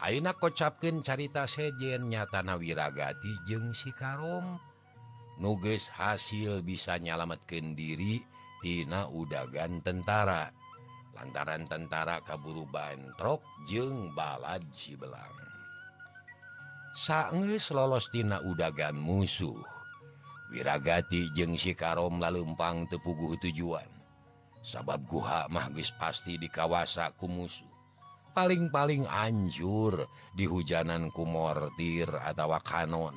Auna 0.00 0.32
kocapkeun 0.32 1.04
carita 1.04 1.44
sejen 1.44 2.08
nyatana 2.08 2.56
wiragati 2.56 3.36
jeung 3.44 3.76
Sikarom. 3.76 4.56
Nuges 5.36 5.92
hasil 5.92 6.64
bisa 6.64 6.96
nyalamatkan 6.96 7.76
diri 7.76 8.24
Tina 8.62 9.10
udagan 9.10 9.82
tentara. 9.82 10.54
lantaran 11.12 11.68
tentara 11.68 12.20
kaburu 12.24 12.64
Bantrok 12.68 13.44
jeung 13.68 14.12
balad 14.16 14.64
Saenggeus 16.92 17.72
lolos 17.72 18.12
tina 18.12 18.44
udagan 18.44 18.96
musuh 18.96 19.56
wiragati 20.52 21.32
jeung 21.32 21.56
Sikarom 21.56 22.20
lalumpang 22.20 22.84
tepuguh 22.92 23.40
tujuan. 23.40 23.88
Sabab 24.62 25.02
guha 25.08 25.48
mahgis 25.48 25.90
pasti 25.96 26.36
di 26.36 26.46
kawasa 26.46 27.10
ku 27.16 27.26
musuh. 27.26 27.66
Paling-paling 28.36 29.08
Anjur 29.08 30.06
di 30.36 30.44
hujanan 30.44 31.08
kumortir 31.10 32.08
atau 32.08 32.52
kanon. 32.60 33.16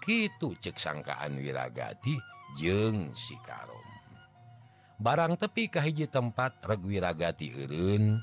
Kitu 0.00 0.56
cek 0.60 0.76
sangkaan 0.76 1.40
wiragati 1.40 2.16
jeung 2.56 3.12
Sikarom. 3.16 3.99
barang 5.00 5.40
tepi 5.40 5.72
kahiji 5.72 6.04
tempat 6.04 6.60
regwiragati 6.60 7.48
Irun 7.56 8.20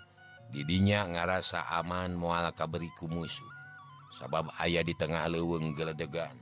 didinya 0.54 1.10
ngarasa 1.10 1.66
aman 1.74 2.14
mualaka 2.14 2.70
kaberiku 2.70 3.10
musuh 3.10 3.50
sabab 4.14 4.54
ayah 4.62 4.86
di 4.86 4.94
tengah 4.94 5.26
leweng 5.26 5.74
geledegan. 5.74 6.38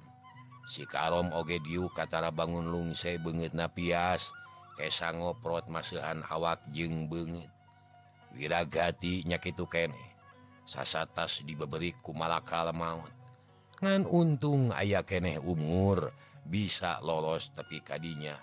Si 0.66 0.84
Karom 0.84 1.30
Ogediu 1.32 1.88
Katara 1.94 2.34
bangun 2.34 2.68
lungse 2.68 3.22
banget 3.22 3.54
napias 3.56 4.34
kesango 4.76 5.32
ngoprot 5.32 5.72
masuhan 5.72 6.20
awak 6.28 6.60
jeng 6.76 7.08
banget 7.08 7.48
wiragati 8.36 9.24
nyakitu 9.24 9.64
kene 9.72 10.04
sasatas 10.68 11.40
dibeberiku 11.48 12.12
malakal 12.12 12.76
maut 12.76 13.14
ngan 13.80 14.04
untung 14.04 14.76
ayah 14.76 15.06
keneh 15.08 15.40
umur 15.40 16.12
bisa 16.44 17.00
lolos 17.00 17.56
tepi 17.56 17.80
kadinya 17.80 18.36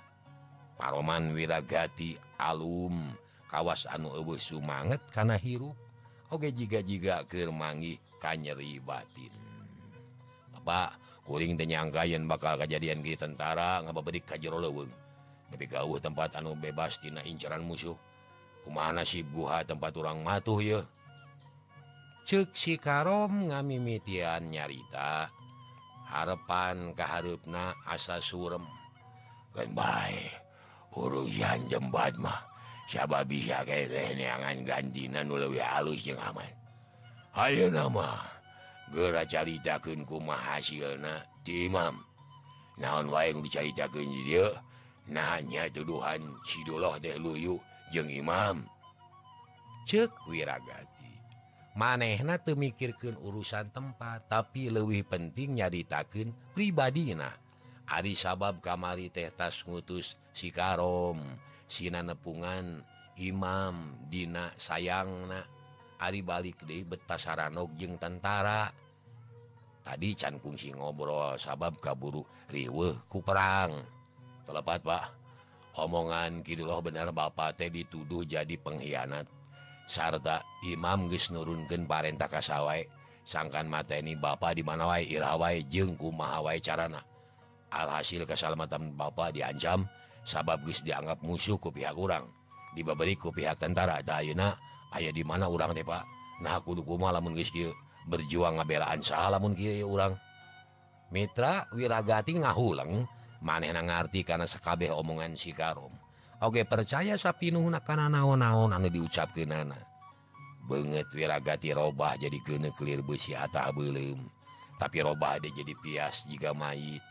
Paroman 0.76 1.32
Wiragati 1.36 2.16
alum. 2.40 3.14
Kawas 3.52 3.84
anu 3.84 4.16
Ebu 4.16 4.40
Sumanget 4.40 5.04
karena 5.12 5.36
hirup 5.36 5.76
oge 6.32 6.48
jika 6.56 6.80
jika 6.80 7.20
kemangi 7.28 8.00
kan 8.16 8.40
nyeri 8.40 8.80
batin. 8.80 9.28
Apa 10.56 10.96
kuring 11.28 11.60
tenyangkayan 11.60 12.24
bakal 12.24 12.56
kejadian 12.56 13.04
di 13.04 13.12
tentara 13.12 13.84
ngababedik 13.84 14.24
beri 14.24 14.30
kajero 14.40 14.56
leweng 14.56 14.88
lebih 15.52 15.68
gauh 15.68 16.00
tempat 16.00 16.40
anu 16.40 16.56
bebas 16.56 16.96
tina 16.96 17.20
incaran 17.28 17.60
musuh. 17.60 17.92
Kumaha 18.64 19.04
nasib 19.04 19.28
guha 19.36 19.68
tempat 19.68 19.92
orang 20.00 20.24
matuh 20.24 20.64
ya 20.64 20.80
cek 22.22 22.54
si 22.54 22.78
karom 22.78 23.50
ngamimitian 23.50 24.54
nyarita 24.54 25.26
harapan 26.06 26.94
keharupna 26.94 27.74
asa 27.84 28.22
surem. 28.22 28.62
Kan 29.52 29.68
bae. 29.76 30.41
urusan 30.92 31.68
jembat 31.68 32.16
mah. 32.20 32.40
Siapa 32.90 33.24
bisa 33.24 33.64
kayak 33.64 34.18
neangan 34.18 34.68
gantina 34.68 35.24
nu 35.24 35.40
leuwih 35.40 35.64
halus 35.64 36.02
jeung 36.04 36.20
aman. 36.20 36.50
Ayo 37.32 37.72
nama 37.72 38.20
gera 38.92 39.24
caritakan 39.24 40.04
kumaha 40.04 40.60
hasilna 40.60 41.00
na 41.00 41.14
timam. 41.40 42.04
Naon 42.76 43.08
lain 43.08 43.40
dicaritakan 43.40 44.04
dia 44.28 44.52
nanya 45.08 45.68
tuduhan 45.72 46.20
Sidolah 46.44 47.00
deh 47.00 47.16
luyu 47.16 47.56
jeng 47.88 48.12
Imam. 48.12 48.68
Cek 49.88 50.28
wiragati. 50.28 51.12
Manehna 51.72 52.36
teu 52.36 52.52
mikirkeun 52.52 53.16
urusan 53.16 53.72
tempat 53.72 54.28
tapi 54.28 54.68
lebih 54.68 55.08
penting 55.08 55.56
nyaritakeun 55.56 56.52
pribadi 56.52 57.16
nah 57.16 57.32
Ari 57.90 58.14
sabab 58.14 58.62
kamari 58.62 59.10
tehtas 59.10 59.66
ngutus 59.66 60.14
sikarom 60.30 61.18
Sina 61.66 62.04
nepungan 62.04 62.84
Imam 63.16 63.96
Dina 64.06 64.52
sayang 64.60 65.28
na 65.28 65.40
Ari 66.02 66.18
balik 66.18 66.66
debet 66.66 66.98
pasaranok 67.06 67.78
jeung 67.78 67.94
tentara. 67.94 68.74
Tadi 69.86 70.18
can 70.18 70.42
kungsi 70.42 70.74
ngobrol 70.74 71.38
sabab 71.38 71.78
kaburu 71.78 72.26
riwe 72.50 72.98
ku 73.06 73.22
perang. 73.22 73.78
Telepat 74.42 74.82
Pak. 74.82 75.04
Omongan 75.78 76.42
Kidullah 76.42 76.82
bener 76.82 77.14
Bapak 77.14 77.54
teh 77.54 77.70
dituduh 77.70 78.26
jadi 78.26 78.58
pengkhianat. 78.58 79.30
Sarta 79.86 80.42
Imam 80.66 81.06
geus 81.06 81.30
nurunkeun 81.30 81.86
parentah 81.86 82.26
kasawai 82.26 82.82
sangkan 83.22 83.70
mata 83.70 83.94
ini 83.94 84.18
Bapak 84.18 84.58
di 84.58 84.66
mana 84.66 84.90
wae? 84.90 85.06
Irawai 85.06 85.62
kumaha 85.94 86.42
wae 86.50 86.58
carana? 86.58 87.11
alhasil 87.72 88.28
kesalamatan 88.28 88.92
Bapak 88.92 89.32
diancam 89.32 89.88
sabab 90.22 90.62
guys 90.62 90.84
dianggap 90.84 91.18
musuh 91.24 91.56
ke 91.56 91.72
pihak 91.72 91.96
kurang 91.96 92.28
dibaberi 92.76 93.16
pihak 93.16 93.56
tentara 93.56 94.04
dayuna 94.04 94.54
aya 94.92 95.08
di 95.08 95.24
mana 95.24 95.48
orang 95.48 95.72
deh 95.72 95.84
Pak? 95.84 96.04
Nah 96.44 96.60
kuduku 96.60 97.00
lamun 97.00 97.32
berjuang 98.06 98.58
ngabelaan 98.60 99.00
salamun 99.00 99.56
orang 99.86 100.18
Mitra 101.12 101.68
wirragati 101.76 102.40
ngahuleng 102.40 103.04
maneh 103.44 103.68
na 103.74 103.84
ngerti 103.84 104.24
karena 104.24 104.48
sekabeh 104.48 104.88
omongan 104.90 105.36
sikarom 105.36 105.92
Oke 106.42 106.66
percaya 106.66 107.14
sapinu 107.14 107.70
karena 107.86 108.10
naon-naon 108.10 108.74
anu 108.74 108.90
diucap 108.90 109.30
ke 109.30 109.46
nana 109.46 109.78
banget 110.66 111.06
wirragati 111.10 111.74
robah 111.74 112.14
jadi 112.18 112.38
kene 112.42 112.70
clear 112.74 113.02
besi 113.02 113.34
belum 113.74 114.18
tapi 114.78 114.98
robah 115.02 115.38
ada 115.38 115.50
jadi 115.50 115.74
pias 115.82 116.26
jika 116.30 116.54
mayit 116.54 117.02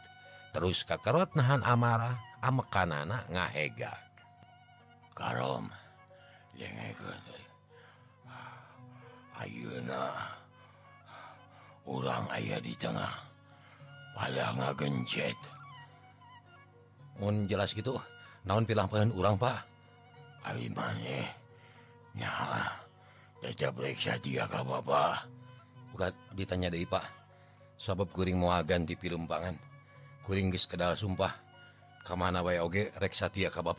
terus 0.51 0.83
kakerot 0.83 1.31
nahan 1.35 1.63
amarah 1.63 2.19
amekan 2.43 2.91
anak 2.91 3.23
ngahega 3.31 3.95
karom 5.15 5.71
Auna 9.41 10.37
orang 11.89 12.29
ayah 12.37 12.61
di 12.61 12.77
tengah. 12.77 13.09
Pada 14.11 14.53
ngagencet 14.53 15.39
Mun 17.17 17.47
jelas 17.49 17.73
gitu 17.73 17.97
naon 18.45 18.67
pilah 18.67 18.85
pengen 18.85 19.15
orang 19.17 19.39
pak? 19.39 19.65
Ali 20.45 20.69
nyala. 22.13 22.75
Caca 23.41 23.67
periksa 23.73 24.19
dia 24.21 24.45
kah 24.45 24.61
bapak. 24.61 25.25
Bukan 25.95 26.13
ditanya 26.37 26.69
deh 26.69 26.85
pak. 26.85 27.07
Sabab 27.81 28.13
kuring 28.13 28.37
mau 28.37 28.53
ganti 28.61 28.93
di 28.93 29.09
Kuringgis 30.21 30.69
kedal 30.69 30.93
sumpah. 30.93 31.33
Kamana 32.01 32.41
way 32.41 32.57
oge 32.57 32.89
rek 32.97 33.13
Satia 33.13 33.53
ka 33.53 33.61
ba 33.61 33.77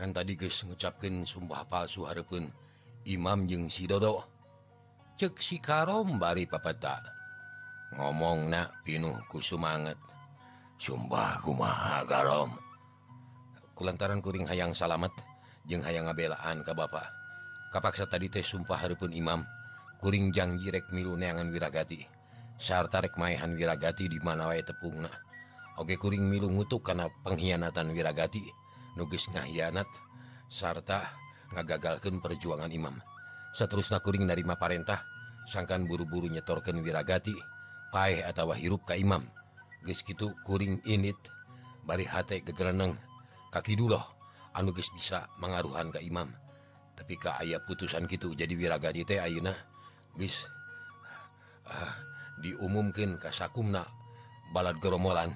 ngan 0.00 0.16
tadi 0.16 0.32
guys 0.32 0.64
ngucapkan 0.64 1.28
sumpah 1.28 1.68
palsu 1.68 2.08
Harpun 2.08 2.48
Imam 3.04 3.44
jeung 3.44 3.68
Sidodo 3.68 4.24
cek 5.20 5.36
si 5.36 5.60
Karom 5.60 6.16
bari 6.16 6.48
papata. 6.48 7.04
Ngomong 7.92 8.48
na 8.48 8.72
pinuh 8.80 9.20
ku 9.28 9.44
sumanget. 9.44 10.00
Sumpah 10.80 11.36
kumaha 11.44 12.00
Karom. 12.08 12.56
Kulantaran 13.76 14.24
kuring 14.24 14.48
hayang 14.48 14.72
salamet 14.72 15.12
jeung 15.68 15.84
hayang 15.84 16.08
ngabelaan 16.08 16.64
ka 16.64 16.72
Bapak 16.72 17.12
kapaksa 17.68 18.08
tadi 18.08 18.32
teh 18.32 18.40
sumpah 18.40 18.80
Harpun 18.80 19.12
Imam. 19.12 19.44
Kuring 20.00 20.32
janji 20.32 20.72
rek 20.72 20.88
milu 20.96 21.20
neangan 21.20 21.52
wiragati. 21.52 22.00
Sarta 22.56 23.04
rek 23.04 23.20
maehan 23.20 23.52
wiragati 23.52 24.08
di 24.08 24.16
mana 24.24 24.48
wae 24.48 24.64
tepungna. 24.64 25.12
Oke 25.78 25.94
kuring 25.94 26.26
milu 26.26 26.50
ngutuk 26.50 26.82
karena 26.90 27.06
pengkhianatan 27.22 27.94
wirragati 27.94 28.42
nugis 28.98 29.30
ngahianat 29.30 29.86
sarta 30.50 31.14
ngagagalkan 31.54 32.18
perjuangan 32.18 32.70
Imam. 32.74 32.98
Seterusnya 33.54 34.02
kuring 34.02 34.26
narima 34.26 34.58
Parentah 34.58 35.02
sangkan 35.46 35.86
buru-buru 35.86 36.26
nyetorkan 36.26 36.78
wirragati 36.82 37.34
paeh 37.94 38.22
atau 38.26 38.50
hirup 38.54 38.82
Ka 38.86 38.98
Imam. 38.98 39.26
Guys 39.82 40.02
gitu 40.04 40.34
kuring 40.44 40.82
init 40.84 41.16
bari 41.86 42.04
hati 42.04 42.44
kegereneng 42.44 42.94
kaki 43.48 43.74
dulu 43.74 43.96
anugis 44.52 44.90
bisa 44.92 45.26
mengaruhan 45.38 45.90
ke 45.90 46.02
Imam. 46.02 46.30
Tapi 46.94 47.16
Ka 47.16 47.40
ayah 47.40 47.62
putusan 47.64 48.04
gitu 48.10 48.34
jadi 48.36 48.52
wirragati 48.52 49.06
teh 49.06 49.18
Auna 49.18 49.56
guys 50.14 50.46
uh, 51.66 51.72
ah, 51.72 51.92
diumumkan 52.42 53.16
Kasakumna 53.16 53.86
balad 54.50 54.76
geromolan 54.82 55.32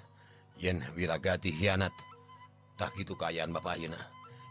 yen 0.59 0.83
wirragati 0.95 1.51
hianattah 1.51 2.93
itu 2.99 3.15
kayan 3.15 3.51
Bapak 3.55 3.81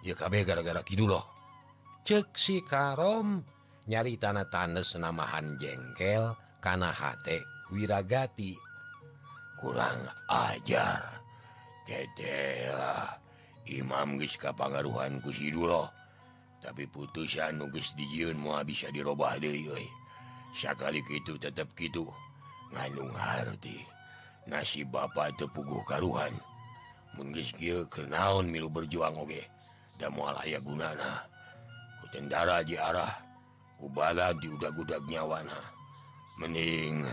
YKB 0.04 0.34
gara-gara 0.44 0.84
dulu 0.84 1.22
cek 2.04 2.36
si 2.36 2.60
Karom. 2.64 3.40
Nyari 3.84 4.16
tanah 4.16 4.48
tanes 4.48 4.96
namahan 4.96 5.60
jengkel 5.60 6.32
Kanht 6.64 7.28
wirragati 7.68 8.56
kurang 9.60 10.08
ajar. 10.32 11.20
Ketelah 11.84 13.20
Imam 13.68 14.16
Giska 14.16 14.56
pengaruhan 14.56 15.20
kusi 15.20 15.52
dulu 15.52 15.84
tapi 16.64 16.88
putusan 16.88 17.60
nugis 17.60 17.92
dijiun 18.00 18.40
mau 18.40 18.64
bisa 18.64 18.88
dirubah 18.88 19.36
deh 19.36 19.52
sekali 20.56 21.04
gitu 21.12 21.36
tetap 21.36 21.68
gitu 21.76 22.08
ngandung 22.72 23.12
arti 23.20 23.84
nasi 24.50 24.84
Bapak 24.84 25.38
tepuguh 25.40 25.84
karuhan. 25.88 26.34
Menggis 27.14 27.54
kenaon 27.90 28.50
milu 28.50 28.68
berjuang 28.68 29.14
oge. 29.18 29.46
Dan 29.96 30.18
mual 30.18 30.34
aya 30.42 30.58
gunana. 30.58 31.24
Kutendara 32.02 32.66
di 32.66 32.74
arah 32.74 33.14
kubala 33.78 34.34
di 34.34 34.50
udah-gudak 34.50 35.06
nyawana. 35.06 35.60
Mening 36.42 37.06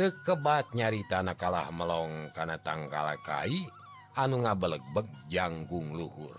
tekebat 0.00 0.72
nyari 0.72 1.04
tanah 1.04 1.36
kalah 1.36 1.68
melong 1.68 2.32
karena 2.32 2.56
tangkala 2.56 3.20
kai 3.20 3.68
anu 4.16 4.44
ngabeleg-beg 4.44 5.08
janggung 5.28 5.92
luhur. 5.92 6.36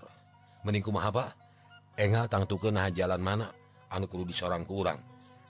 Meningku 0.66 0.90
mahaba 0.90 1.34
engal 1.94 2.26
tangtu 2.26 2.58
ke 2.58 2.70
nah 2.70 2.90
jalan 2.90 3.22
mana? 3.22 3.50
Anu 3.90 4.10
kudu 4.10 4.26
di 4.26 4.34
seorang 4.34 4.66
kurang 4.66 4.98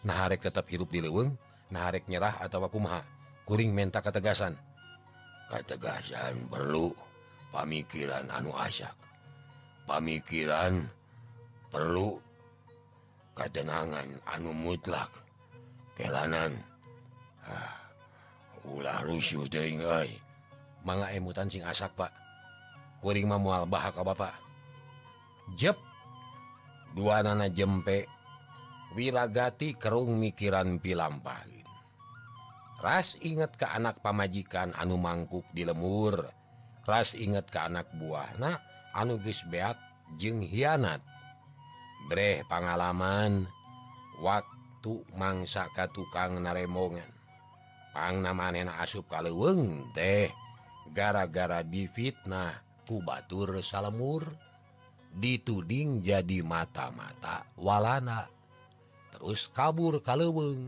naharek 0.03 0.43
tetap 0.43 0.67
hirup 0.67 0.91
di 0.91 0.99
leweng 0.99 1.33
naharek 1.71 2.11
nyerah 2.11 2.43
atau 2.43 2.59
aku 2.67 2.83
maha 2.83 3.01
kuring 3.49 3.75
menta 3.75 4.03
ketegasan. 4.03 4.55
Ketegasan 5.53 6.49
perlu 6.49 6.93
pamikiran 7.53 8.25
anu 8.33 8.57
asyak 8.57 8.97
pamikiran 9.85 10.89
perlu 11.69 12.17
ketenangan 13.37 14.09
anu 14.29 14.51
mutlak. 14.57 15.09
Kelanan 15.93 16.57
ah, 17.45 17.77
ulah 18.65 19.05
rusuh 19.05 19.45
deing 19.45 19.85
manga 20.83 21.13
emutan 21.15 21.47
eh 21.47 21.59
sing 21.59 21.63
asak 21.63 21.93
pak. 21.95 22.13
Kuring 23.03 23.27
mamual 23.27 23.67
bahaka 23.67 24.03
bapak. 24.03 24.35
Jep. 25.59 25.77
Dua 26.95 27.21
nana 27.25 27.51
jempe. 27.51 28.07
Wiragati 28.93 29.75
kerung 29.81 30.21
mikiran 30.21 30.77
pilampah. 30.77 31.62
ras 32.83 33.15
inget 33.23 33.55
ke 33.55 33.65
anak 33.65 34.03
pamajikan 34.03 34.75
anu 34.75 34.99
mangkuk 34.99 35.47
di 35.55 35.63
lemur. 35.63 36.27
Ras 36.83 37.15
inget 37.15 37.47
ke 37.47 37.63
anak 37.63 37.87
buahna 37.95 38.59
anuges 38.91 39.47
beak 39.47 39.79
jeung 40.19 40.43
hianat. 40.43 40.99
Bre 42.11 42.43
pengalaman 42.51 43.47
waktu 44.19 45.07
mangsa 45.15 45.71
ka 45.71 45.87
tukang 45.95 46.43
naremongan. 46.43 47.07
Pangnamaen 47.95 48.67
asup 48.67 49.07
kaleweng 49.07 49.87
teh 49.95 50.35
gara-gara 50.91 51.63
difitnah 51.63 52.59
kubatur 52.83 53.63
salemur 53.63 54.27
dituding 55.15 56.03
jadi 56.03 56.43
mata-mata 56.43 57.47
walana. 57.55 58.27
Terus 59.15 59.47
kabur 59.55 60.03
kaleweng 60.03 60.67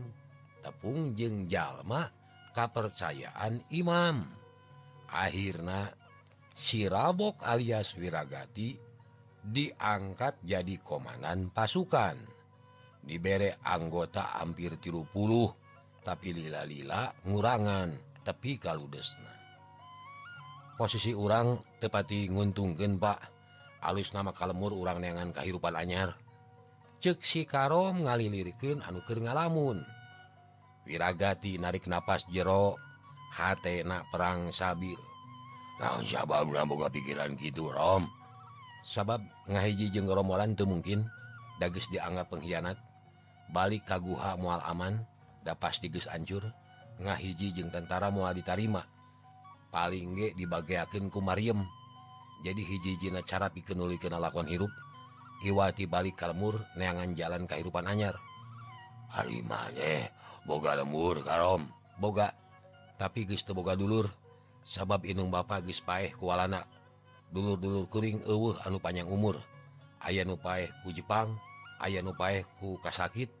tepung 0.65 1.13
jeung 1.13 1.45
jalma 1.45 2.09
kepercayaan 2.57 3.61
Imam. 3.69 4.25
Akhirnya 5.13 5.93
sirabok 6.57 7.45
alias 7.45 7.93
wirragati 7.93 8.73
diangkat 9.45 10.41
jadi 10.41 10.81
komandan 10.81 11.53
pasukan. 11.53 12.17
Diberre 13.05 13.61
anggota 13.61 14.41
hampir 14.41 14.81
tilupuluh 14.81 15.53
tapi 16.01 16.33
lila-lila 16.33 17.13
ngurangan 17.29 18.21
tepi 18.25 18.57
kalau 18.57 18.89
desna 18.89 19.35
posisi 20.75 21.15
orang 21.15 21.55
tepati 21.79 22.27
nguntunggen 22.29 22.99
Pak. 22.99 23.19
Alus 23.85 24.11
nama 24.11 24.35
kalemur 24.35 24.75
orang 24.75 24.99
neangan 24.99 25.31
kehidupan 25.31 25.75
anyar. 25.75 26.17
Ceksi 26.99 27.47
karom 27.47 28.05
ngalilirikan 28.07 28.83
anuker 28.83 29.21
ngalamun. 29.23 29.85
wirragati 30.85 31.57
narik 31.57 31.89
nafas 31.89 32.25
jero 32.29 32.77
H 33.35 33.59
na 33.83 34.07
perang 34.07 34.47
sabil 34.53 34.95
tahun 35.75 36.07
sababbuka 36.07 36.87
pikiran 36.87 37.35
gitu 37.35 37.67
Rom. 37.67 38.07
Sabab 38.85 39.19
ngahiji 39.49 39.91
jeng 39.91 40.07
romolan 40.07 40.55
tuh 40.55 40.69
mungkin 40.69 41.03
dagus 41.59 41.89
dianggap 41.91 42.31
pengkhianat. 42.31 42.79
Balik 43.51 43.83
kaguha 43.83 44.39
mual 44.39 44.63
aman 44.63 45.03
dapat 45.43 45.83
digus 45.83 46.07
ancur 46.07 46.47
ngahiji 47.01 47.51
jeng 47.51 47.73
tentara 47.73 48.07
mual 48.07 48.31
ditarima. 48.31 48.87
Paling 49.73 50.15
ge 50.15 50.27
dibagiakin 50.39 51.11
ku 51.11 51.19
Maryam 51.19 51.67
jadi 52.45 52.61
hiji 52.61 53.01
jina 53.01 53.25
cara 53.25 53.49
pikenuli 53.49 53.97
kenalakon 53.97 54.45
hirup. 54.45 54.69
Iwati 55.43 55.89
balik 55.89 56.15
kalmur 56.15 56.63
neangan 56.79 57.17
jalan 57.17 57.43
kehidupan 57.49 57.89
anyar. 57.89 58.15
Halimaheh 59.15 60.11
boga 60.43 60.75
lemur 60.75 61.23
karom. 61.23 61.71
Boga 61.95 62.35
tapi 62.99 63.23
gesta 63.23 63.55
boga 63.55 63.79
dulur. 63.79 64.11
Sabab 64.65 65.05
Inung 65.07 65.29
Bapak 65.29 65.63
Gipaeh 65.63 66.11
kualana 66.17 66.65
dulur-dulur 67.29 67.85
kuring 67.87 68.25
eueuh 68.27 68.59
anu 68.67 68.81
panjang 68.83 69.07
umur. 69.07 69.39
Ayaah 70.03 70.27
nupaeh 70.27 70.67
ku 70.83 70.91
Jepang 70.91 71.37
ayaah 71.79 72.03
nupaehku 72.03 72.79
kasakit 72.79 73.31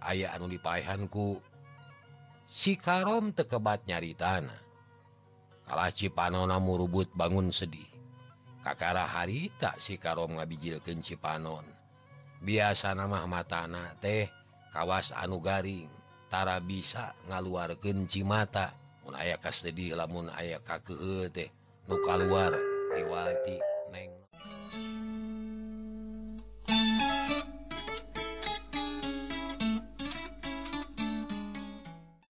aya 0.00 0.32
anu 0.32 0.48
dipahanku 0.48 1.38
si 2.48 2.76
karom 2.76 3.32
tekebat 3.32 3.84
nyari 3.86 4.12
nyaritana. 4.12 4.56
Kalaci 5.62 6.10
panona 6.10 6.58
murubut 6.58 7.08
bangun 7.14 7.54
sedih. 7.54 7.86
Kakara 8.62 9.06
harita 9.06 9.78
si 9.78 9.96
karom 9.98 10.38
ngabijilkeun 10.38 11.00
Cipanon. 11.02 11.66
Biasa 12.42 12.94
nama 12.98 13.24
matana 13.30 13.94
teh. 14.02 14.41
kawas 14.72 15.12
anu 15.12 15.38
garingtara 15.38 16.58
bisa 16.64 17.12
ngaluarkan 17.28 18.08
cimata. 18.08 18.74
Aya 19.12 19.36
kas 19.36 19.60
lamun 19.92 20.32
aya 20.32 20.56
ka 20.64 20.80
deh 21.28 21.50
nu 21.84 22.00
hewati 22.00 22.56
lewati 22.96 23.71